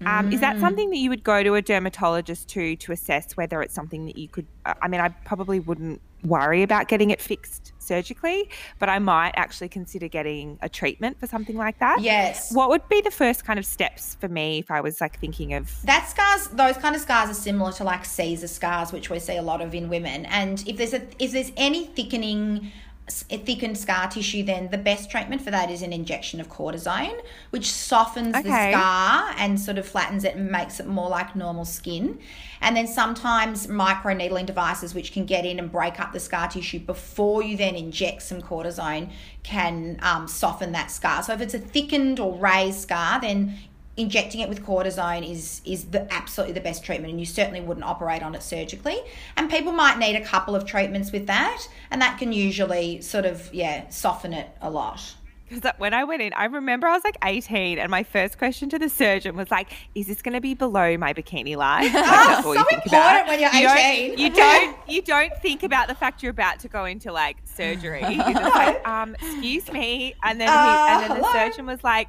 [0.05, 0.35] um, mm.
[0.35, 3.75] is that something that you would go to a dermatologist to to assess whether it's
[3.75, 8.49] something that you could i mean i probably wouldn't worry about getting it fixed surgically,
[8.79, 12.01] but I might actually consider getting a treatment for something like that.
[12.01, 12.53] Yes.
[12.55, 15.55] What would be the first kind of steps for me if I was like thinking
[15.55, 16.49] of that scars?
[16.49, 19.61] Those kind of scars are similar to like Caesar scars, which we see a lot
[19.61, 20.27] of in women.
[20.27, 22.73] And if there's a if there's any thickening
[23.09, 27.71] thickened scar tissue, then the best treatment for that is an injection of cortisone, which
[27.71, 28.43] softens okay.
[28.43, 32.19] the scar and sort of flattens it and makes it more like normal skin.
[32.63, 36.79] And then sometimes microneedling devices, which can get in and break up the scar tissue
[36.79, 39.11] before you then inject some cortisone,
[39.43, 41.23] can um, soften that scar.
[41.23, 43.59] So if it's a thickened or raised scar, then
[43.97, 47.87] injecting it with cortisone is is the absolutely the best treatment and you certainly wouldn't
[47.87, 48.99] operate on it surgically
[49.37, 53.25] and people might need a couple of treatments with that and that can usually sort
[53.25, 55.15] of yeah soften it a lot
[55.49, 58.71] because when I went in, I remember I was like 18, and my first question
[58.71, 62.05] to the surgeon was like, "Is this going to be below my bikini line?" Like,
[62.07, 63.27] oh, so important about.
[63.29, 64.09] when you're you 18.
[64.09, 67.37] Don't, you don't, you don't think about the fact you're about to go into like
[67.45, 68.01] surgery.
[68.01, 71.85] You're just like, um, "Excuse me," and then he, and then the uh, surgeon was
[71.85, 72.09] like,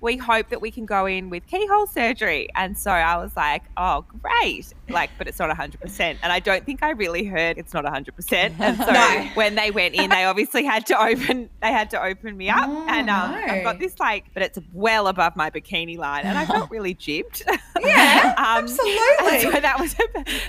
[0.00, 2.48] we hope that we can go in with keyhole surgery.
[2.54, 4.72] And so I was like, oh, great.
[4.88, 6.00] Like, but it's not 100%.
[6.22, 8.54] And I don't think I really heard it's not 100%.
[8.58, 9.30] And so no.
[9.34, 12.68] when they went in, they obviously had to open, they had to open me up.
[12.68, 13.36] Oh, and um, no.
[13.36, 16.24] I've got this like, but it's well above my bikini line.
[16.24, 17.44] And I felt really jibbed.
[17.80, 19.40] Yeah, um, absolutely.
[19.40, 19.94] So that was,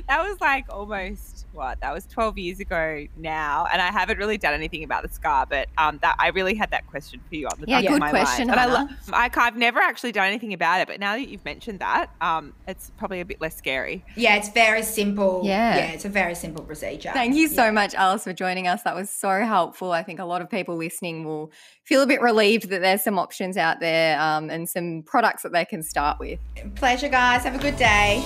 [0.08, 4.38] that was like almost what that was 12 years ago now and i haven't really
[4.38, 7.48] done anything about the scar but um that i really had that question for you
[7.48, 10.12] on the yeah, back good of my question, mind and I, I, i've never actually
[10.12, 13.42] done anything about it but now that you've mentioned that um it's probably a bit
[13.42, 14.04] less scary.
[14.16, 15.42] Yeah it's very simple.
[15.44, 15.78] Yeah.
[15.78, 17.12] Yeah it's a very simple procedure.
[17.14, 17.72] Thank you so yeah.
[17.72, 18.84] much alice for joining us.
[18.84, 19.92] That was so helpful.
[19.92, 21.52] I think a lot of people listening will
[21.84, 25.52] feel a bit relieved that there's some options out there um, and some products that
[25.52, 26.40] they can start with.
[26.76, 27.44] Pleasure guys.
[27.44, 28.24] Have a good day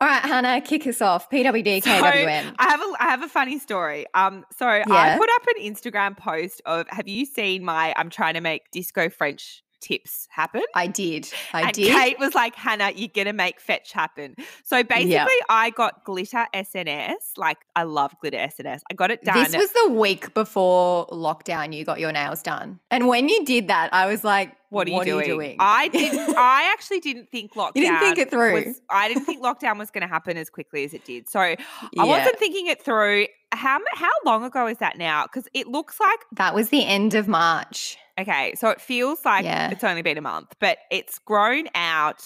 [0.00, 1.30] all right, Hannah, kick us off.
[1.30, 1.82] PWD KWN.
[1.84, 4.06] So I have a I have a funny story.
[4.14, 4.84] Um, so yeah.
[4.88, 8.70] I put up an Instagram post of Have you seen my I'm trying to make
[8.70, 10.62] disco French tips happen.
[10.74, 11.30] I did.
[11.52, 11.92] I and did.
[11.92, 14.34] Kate was like, Hannah, you're going to make fetch happen.
[14.64, 15.28] So basically, yep.
[15.48, 17.36] I got glitter SNS.
[17.36, 18.80] Like, I love glitter SNS.
[18.90, 19.50] I got it done.
[19.50, 22.80] This was the week before lockdown, you got your nails done.
[22.90, 25.24] And when you did that, I was like, what are, what you, doing?
[25.24, 25.56] are you doing?
[25.60, 26.14] I did.
[26.36, 27.76] I actually didn't think lockdown.
[27.76, 28.66] You didn't think it through.
[28.66, 31.28] Was, I didn't think lockdown was going to happen as quickly as it did.
[31.28, 31.56] So yeah.
[31.98, 33.26] I wasn't thinking it through.
[33.52, 35.24] How how long ago is that now?
[35.24, 37.96] Because it looks like that was the end of March.
[38.18, 39.70] Okay, so it feels like yeah.
[39.70, 42.24] it's only been a month, but it's grown out.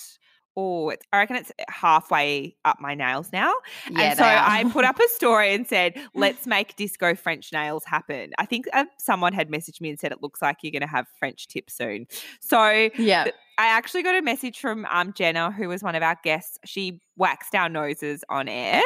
[0.60, 3.52] Oh, I reckon it's halfway up my nails now.
[3.90, 7.84] Yeah, and so I put up a story and said, let's make disco French nails
[7.86, 8.32] happen.
[8.38, 10.86] I think uh, someone had messaged me and said, it looks like you're going to
[10.86, 12.06] have French tips soon.
[12.40, 13.28] So yeah.
[13.60, 16.58] I actually got a message from um, Jenna, who was one of our guests.
[16.64, 18.80] She waxed our noses on air.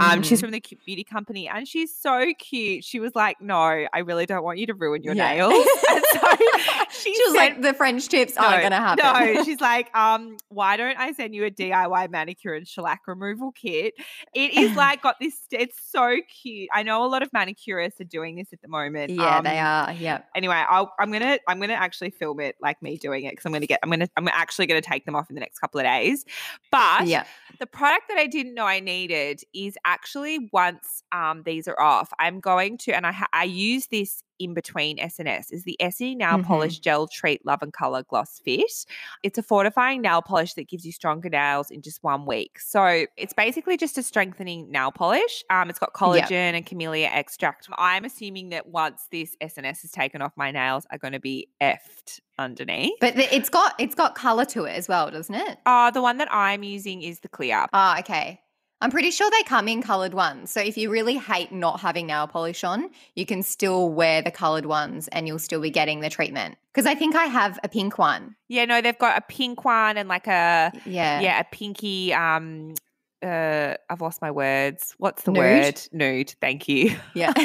[0.00, 0.40] Um, She's Mm.
[0.40, 2.82] from the beauty company and she's so cute.
[2.82, 5.34] She was like, No, I really don't want you to ruin your Yeah.
[5.36, 5.54] nails.
[5.88, 6.20] And so
[6.90, 9.36] she, She was like, the French tips aren't going to happen.
[9.36, 13.52] no, she's like, um, why don't I send you a DIY manicure and shellac removal
[13.52, 13.94] kit?
[14.34, 15.38] It is like got this.
[15.52, 16.68] It's so cute.
[16.74, 19.12] I know a lot of manicurists are doing this at the moment.
[19.12, 19.92] yeah, they Um, are.
[19.92, 20.22] Yeah.
[20.34, 23.52] Anyway, I'll, I'm gonna I'm gonna actually film it like me doing it because I'm
[23.52, 25.84] gonna get I'm gonna I'm actually gonna take them off in the next couple of
[25.84, 26.24] days.
[26.70, 27.24] But Yeah.
[27.58, 32.12] the product that I didn't know I needed is actually once um, these are off,
[32.18, 36.14] I'm going to, and I, ha- I use this in between SNS, is the Essie
[36.14, 36.44] Nail Mhm.
[36.46, 38.86] Polish Gel Treat Love and Color Gloss Fit.
[39.22, 42.58] It's a fortifying nail polish that gives you stronger nails in just one week.
[42.60, 45.44] So it's basically just a strengthening nail polish.
[45.50, 47.68] Um, it's got collagen and camellia extract.
[47.78, 51.48] I'm assuming that once this SNS is taken off, my nails are going to be
[51.60, 52.92] effed underneath.
[53.00, 55.58] But the, it's got it's got color to it as well, doesn't it?
[55.66, 57.66] Uh, the one that I'm using is the clear.
[57.72, 58.40] Ah, okay.
[58.82, 60.50] I'm pretty sure they come in colored ones.
[60.50, 64.30] So if you really hate not having nail polish on, you can still wear the
[64.30, 66.56] colored ones and you'll still be getting the treatment.
[66.74, 68.36] Because I think I have a pink one.
[68.48, 71.20] Yeah, no, they've got a pink one and like a Yeah.
[71.20, 72.74] yeah, a pinky um
[73.22, 74.94] uh I've lost my words.
[74.98, 75.42] What's the Nude?
[75.42, 75.80] word?
[75.92, 76.34] Nude.
[76.40, 76.94] Thank you.
[77.14, 77.32] Yeah.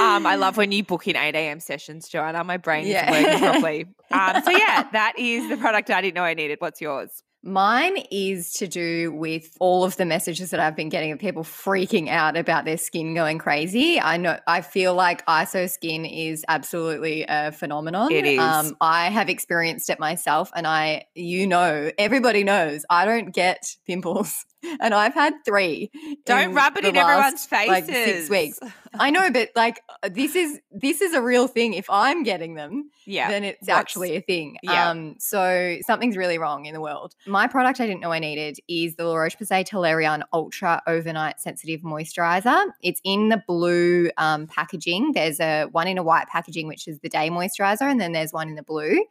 [0.00, 1.60] um I love when you book in 8 a.m.
[1.60, 2.42] sessions, Joanna.
[2.44, 3.10] My brain Yeah.
[3.10, 3.86] isn't working properly.
[4.10, 6.56] Um so yeah, that is the product I didn't know I needed.
[6.62, 7.22] What's yours?
[7.48, 11.42] Mine is to do with all of the messages that I've been getting of people
[11.42, 13.98] freaking out about their skin going crazy.
[14.00, 18.12] I know I feel like ISO skin is absolutely a phenomenon.
[18.12, 18.38] It is.
[18.38, 23.76] Um, I have experienced it myself, and I, you know, everybody knows I don't get
[23.86, 24.44] pimples,
[24.80, 25.90] and I've had three.
[26.24, 27.68] Don't rub it in everyone's faces.
[27.68, 28.58] Like six weeks.
[28.98, 31.74] I know, but like uh, this is this is a real thing.
[31.74, 33.28] If I'm getting them, Yeah.
[33.30, 34.56] then it's What's- actually a thing.
[34.62, 34.90] yeah.
[34.90, 37.14] Um, so something's really wrong in the world.
[37.26, 41.40] My product I didn't know I needed is the La Roche Posay Toleriane Ultra Overnight
[41.40, 42.66] Sensitive Moisturizer.
[42.82, 45.12] It's in the blue um, packaging.
[45.12, 48.32] There's a one in a white packaging, which is the day moisturizer, and then there's
[48.32, 49.04] one in the blue.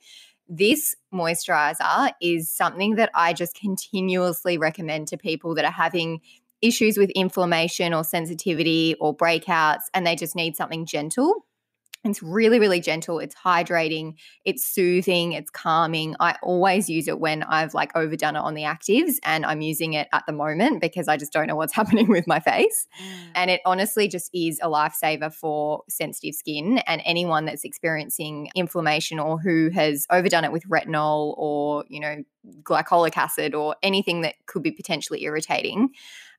[0.49, 6.21] This moisturizer is something that I just continuously recommend to people that are having
[6.61, 11.45] issues with inflammation or sensitivity or breakouts and they just need something gentle.
[12.11, 13.19] It's really, really gentle.
[13.19, 16.15] It's hydrating, it's soothing, it's calming.
[16.19, 19.93] I always use it when I've like overdone it on the actives, and I'm using
[19.93, 22.87] it at the moment because I just don't know what's happening with my face.
[23.01, 23.31] Mm.
[23.35, 29.19] And it honestly just is a lifesaver for sensitive skin and anyone that's experiencing inflammation
[29.19, 32.23] or who has overdone it with retinol or, you know,
[32.63, 35.89] glycolic acid or anything that could be potentially irritating.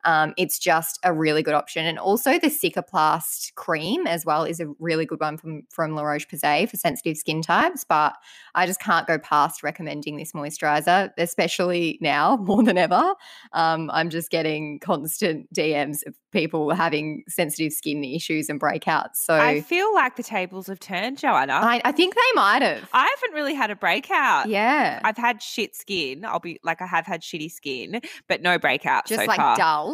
[0.05, 1.87] Um, it's just a really good option.
[1.87, 6.03] And also the Cicaplast cream as well is a really good one from, from La
[6.03, 7.85] Roche-Posay for sensitive skin types.
[7.89, 8.15] But
[8.55, 13.15] I just can't go past recommending this moisturizer, especially now more than ever.
[13.53, 19.17] Um, I'm just getting constant DMs of people having sensitive skin issues and breakouts.
[19.17, 21.55] So I feel like the tables have turned, Joanna.
[21.55, 22.89] I, I, think they might have.
[22.93, 24.47] I haven't really had a breakout.
[24.49, 25.01] yeah.
[25.03, 26.25] I've had shit skin.
[26.25, 29.57] I'll be like I have had shitty skin, but no breakout just so like far.
[29.57, 29.88] dull.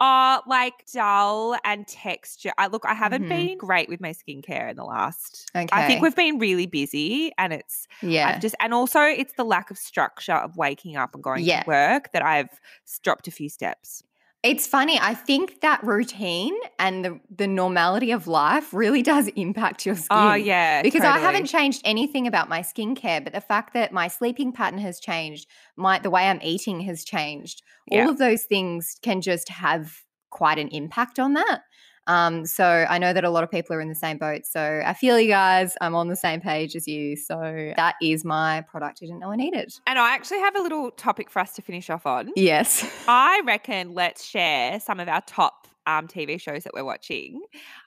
[0.00, 2.52] Uh, like dull and texture.
[2.58, 3.28] I look, I haven't Mhm.
[3.28, 5.48] been great with my skincare in the last.
[5.54, 5.68] Okay.
[5.72, 8.28] I think we've been really busy, and it's Yeah.
[8.28, 11.62] I've just and also it's the lack of structure of waking up and going Yeah.
[11.62, 12.50] to work that I've
[13.02, 14.02] dropped a few steps.
[14.44, 14.98] It's funny.
[15.00, 19.98] I think that routine and the, the normality of life really does impact your oh,
[19.98, 20.18] skin.
[20.18, 24.06] Oh yeah, Because I haven't changed anything about my skincare, but the fact that my
[24.06, 28.04] sleeping pattern has changed, my the way I'm eating has changed, Yeah.
[28.04, 31.62] all of those things can just have quite an impact on that.
[32.06, 34.46] Um, so I know that a lot of people are in the same boat.
[34.46, 35.74] So I feel you guys.
[35.80, 37.16] I'm on the same page as you.
[37.16, 39.74] So that is my product I didn't know I needed.
[39.86, 42.30] And I actually have a little topic for us to finish off on.
[42.36, 42.88] Yes.
[43.08, 47.42] I reckon let's share some of our top um, TV shows that we're watching.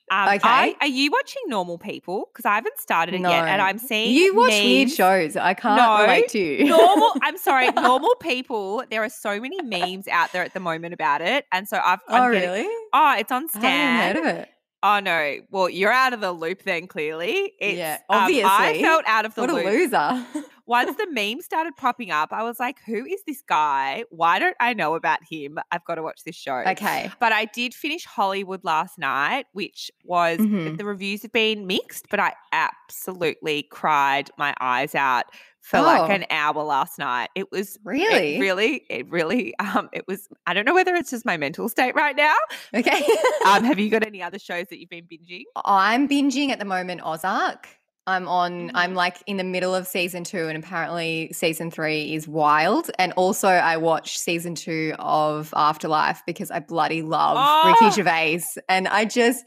[0.10, 0.40] Um, Okay.
[0.48, 2.30] I, are you watching Normal People?
[2.32, 5.36] Because I haven't started it yet, and I'm seeing You watch weird shows.
[5.36, 6.66] I can't No, relate to you.
[6.66, 10.94] normal i'm sorry normal people there are so many memes out there at the moment
[10.94, 12.68] about it and so i've I'm Oh, getting- really?
[12.94, 14.50] oh it's on stan heard of it.
[14.84, 19.04] oh no well you're out of the loop then clearly it's, Yeah, um, i felt
[19.08, 20.26] out of the What a loop loser.
[20.68, 24.56] once the meme started popping up i was like who is this guy why don't
[24.60, 27.10] i know about him i've got to watch this show okay.
[27.20, 30.78] but I did finish Hollywood last night, which was Mhm.
[30.78, 35.26] the reviews have been mixed, but I absolutely cried my eyes out
[35.62, 36.14] for like Oh.
[36.14, 37.30] an hour last night.
[37.36, 38.40] It was it Really?
[38.40, 40.28] really, it really, um, it was.
[40.46, 42.36] I don't know whether it's just my mental state right now.
[42.74, 43.06] Okay.
[43.46, 45.44] Um, have you got any other shows that you've been binging?
[45.66, 47.68] I'm binging at the moment Ozark.
[48.08, 48.98] I'm on, I'm mm-hmm.
[48.98, 52.90] like in the middle of season two, and apparently season three is wild.
[52.98, 57.70] And also, I watched season two of Afterlife because I bloody love Oh.
[57.70, 58.44] Ricky Gervais.
[58.70, 59.44] And I just,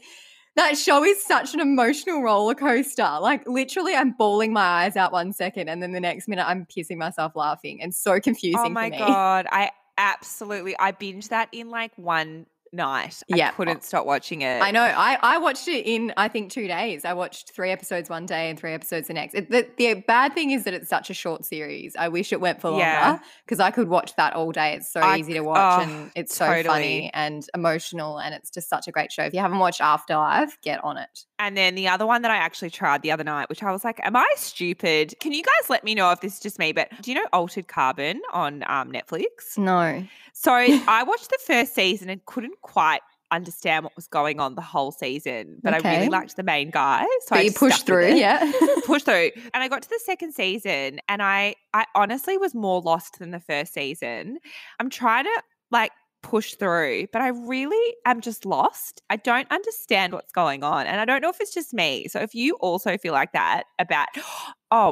[0.55, 3.17] that show is such an emotional roller coaster.
[3.19, 6.65] Like, literally, I'm bawling my eyes out one second, and then the next minute, I'm
[6.65, 7.81] pissing myself laughing.
[7.81, 8.59] And so oh confusing.
[8.59, 13.21] Oh my god, I absolutely I binged that in like one night.
[13.31, 13.51] I Yeah.
[13.51, 14.61] couldn't stop watching it.
[14.61, 14.81] I know.
[14.83, 17.05] I, I watched it in I think two days.
[17.05, 19.33] I watched three episodes one day and three episodes the next.
[19.35, 21.95] It, the, the bad thing is that it's such a short series.
[21.97, 24.73] I wish it went for longer because I could watch that all day.
[24.73, 26.63] It's so I easy to watch oh, and it's so totally.
[26.67, 29.23] funny and emotional and it's just such a great show.
[29.23, 31.25] If you haven't watched Afterlife, get on it.
[31.39, 33.83] And then the other one that I actually tried the other night, which I was
[33.83, 36.71] like, "Am I stupid?" Can you guys let me know if this is just me?
[36.71, 39.57] But do you know Altered Carbon on um, Netflix?
[39.57, 40.05] No.
[40.33, 43.01] So I watched the first season and couldn't quite
[43.31, 47.03] understand what was going on the whole season, but I really liked the main guy.
[47.21, 48.51] So But I you pushed through, yeah.
[48.85, 49.31] pushed through.
[49.53, 53.31] And I got to the second season and I I honestly was more lost than
[53.31, 54.39] the first season.
[54.79, 55.91] I'm trying to like
[56.21, 59.01] push through, but I really am just lost.
[59.09, 60.85] I don't understand what's going on.
[60.85, 62.07] And I don't know if it's just me.
[62.07, 64.51] So if you also feel like that about Oh,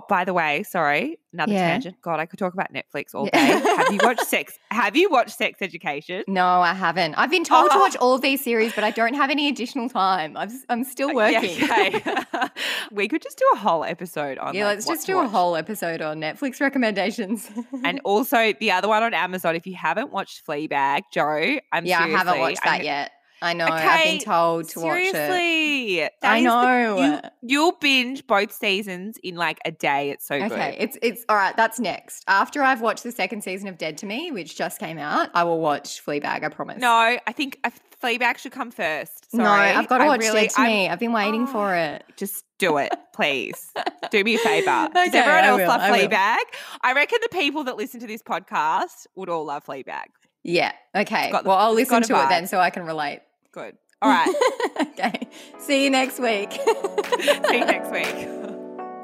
[0.09, 1.69] by the way, sorry, another Yeah.
[1.69, 2.01] tangent.
[2.01, 3.37] God, I could talk about Netflix all day.
[3.39, 4.59] Have you watched Sex?
[4.71, 6.23] Have you watched Sex Education?
[6.27, 7.15] No, I haven't.
[7.15, 7.79] I've been told to Oh.
[7.79, 10.35] watch all of these series, but I don't have any additional time.
[10.35, 11.63] I've, I'm still working.
[11.63, 12.47] Uh, Yeah, okay.
[12.91, 14.53] we could just do a whole episode on.
[14.53, 17.49] Yeah, like, let's just to do a whole episode on Netflix recommendations.
[17.85, 19.55] And also the other one on Amazon.
[19.55, 23.11] If you haven't watched Fleabag, Joe, I'm yeah, I haven't watched I'm- that yet.
[23.41, 23.65] I know.
[23.65, 25.15] I've been told to watch it.
[25.15, 26.97] Seriously, I is the- know.
[26.97, 30.09] you, you'll binge both seasons in like a day.
[30.11, 30.75] It's so Okay, good.
[30.83, 31.55] it's it's all right.
[31.55, 32.23] That's next.
[32.27, 35.43] After I've watched the second season of Dead to Me, which just came out, I
[35.43, 36.43] will watch Fleabag.
[36.43, 36.79] I promise.
[36.79, 37.71] No, I think uh,
[38.03, 39.27] Fleabag should come first.
[39.33, 40.89] no, I've got to I watch really- Dead to I'm- Me.
[40.89, 41.51] I've been waiting Oh.
[41.51, 42.03] for it.
[42.17, 43.71] Just do it, please.
[44.11, 44.89] do me a favor.
[44.93, 46.07] Does everyone I else will, love I will.
[46.09, 46.37] Fleabag?
[46.81, 50.05] I reckon the people that listen to this podcast would all love Fleabag.
[50.43, 50.71] Yeah.
[50.95, 51.31] Okay.
[51.31, 53.21] the- well, I'll listen to it then so I can relate.
[53.51, 53.75] Good.
[54.01, 54.33] All right.
[54.81, 55.27] okay.
[55.59, 56.51] See you next week.
[57.21, 58.27] See you next week.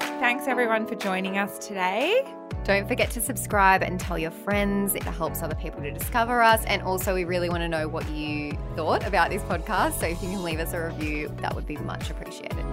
[0.20, 2.22] Thanks everyone for joining us today.
[2.64, 4.94] Don't forget to subscribe and tell your friends.
[4.94, 6.64] It helps other people to discover us.
[6.64, 10.00] And also, we really want to know what you thought about this podcast.
[10.00, 12.64] So if you can leave us a review, that would be much appreciated.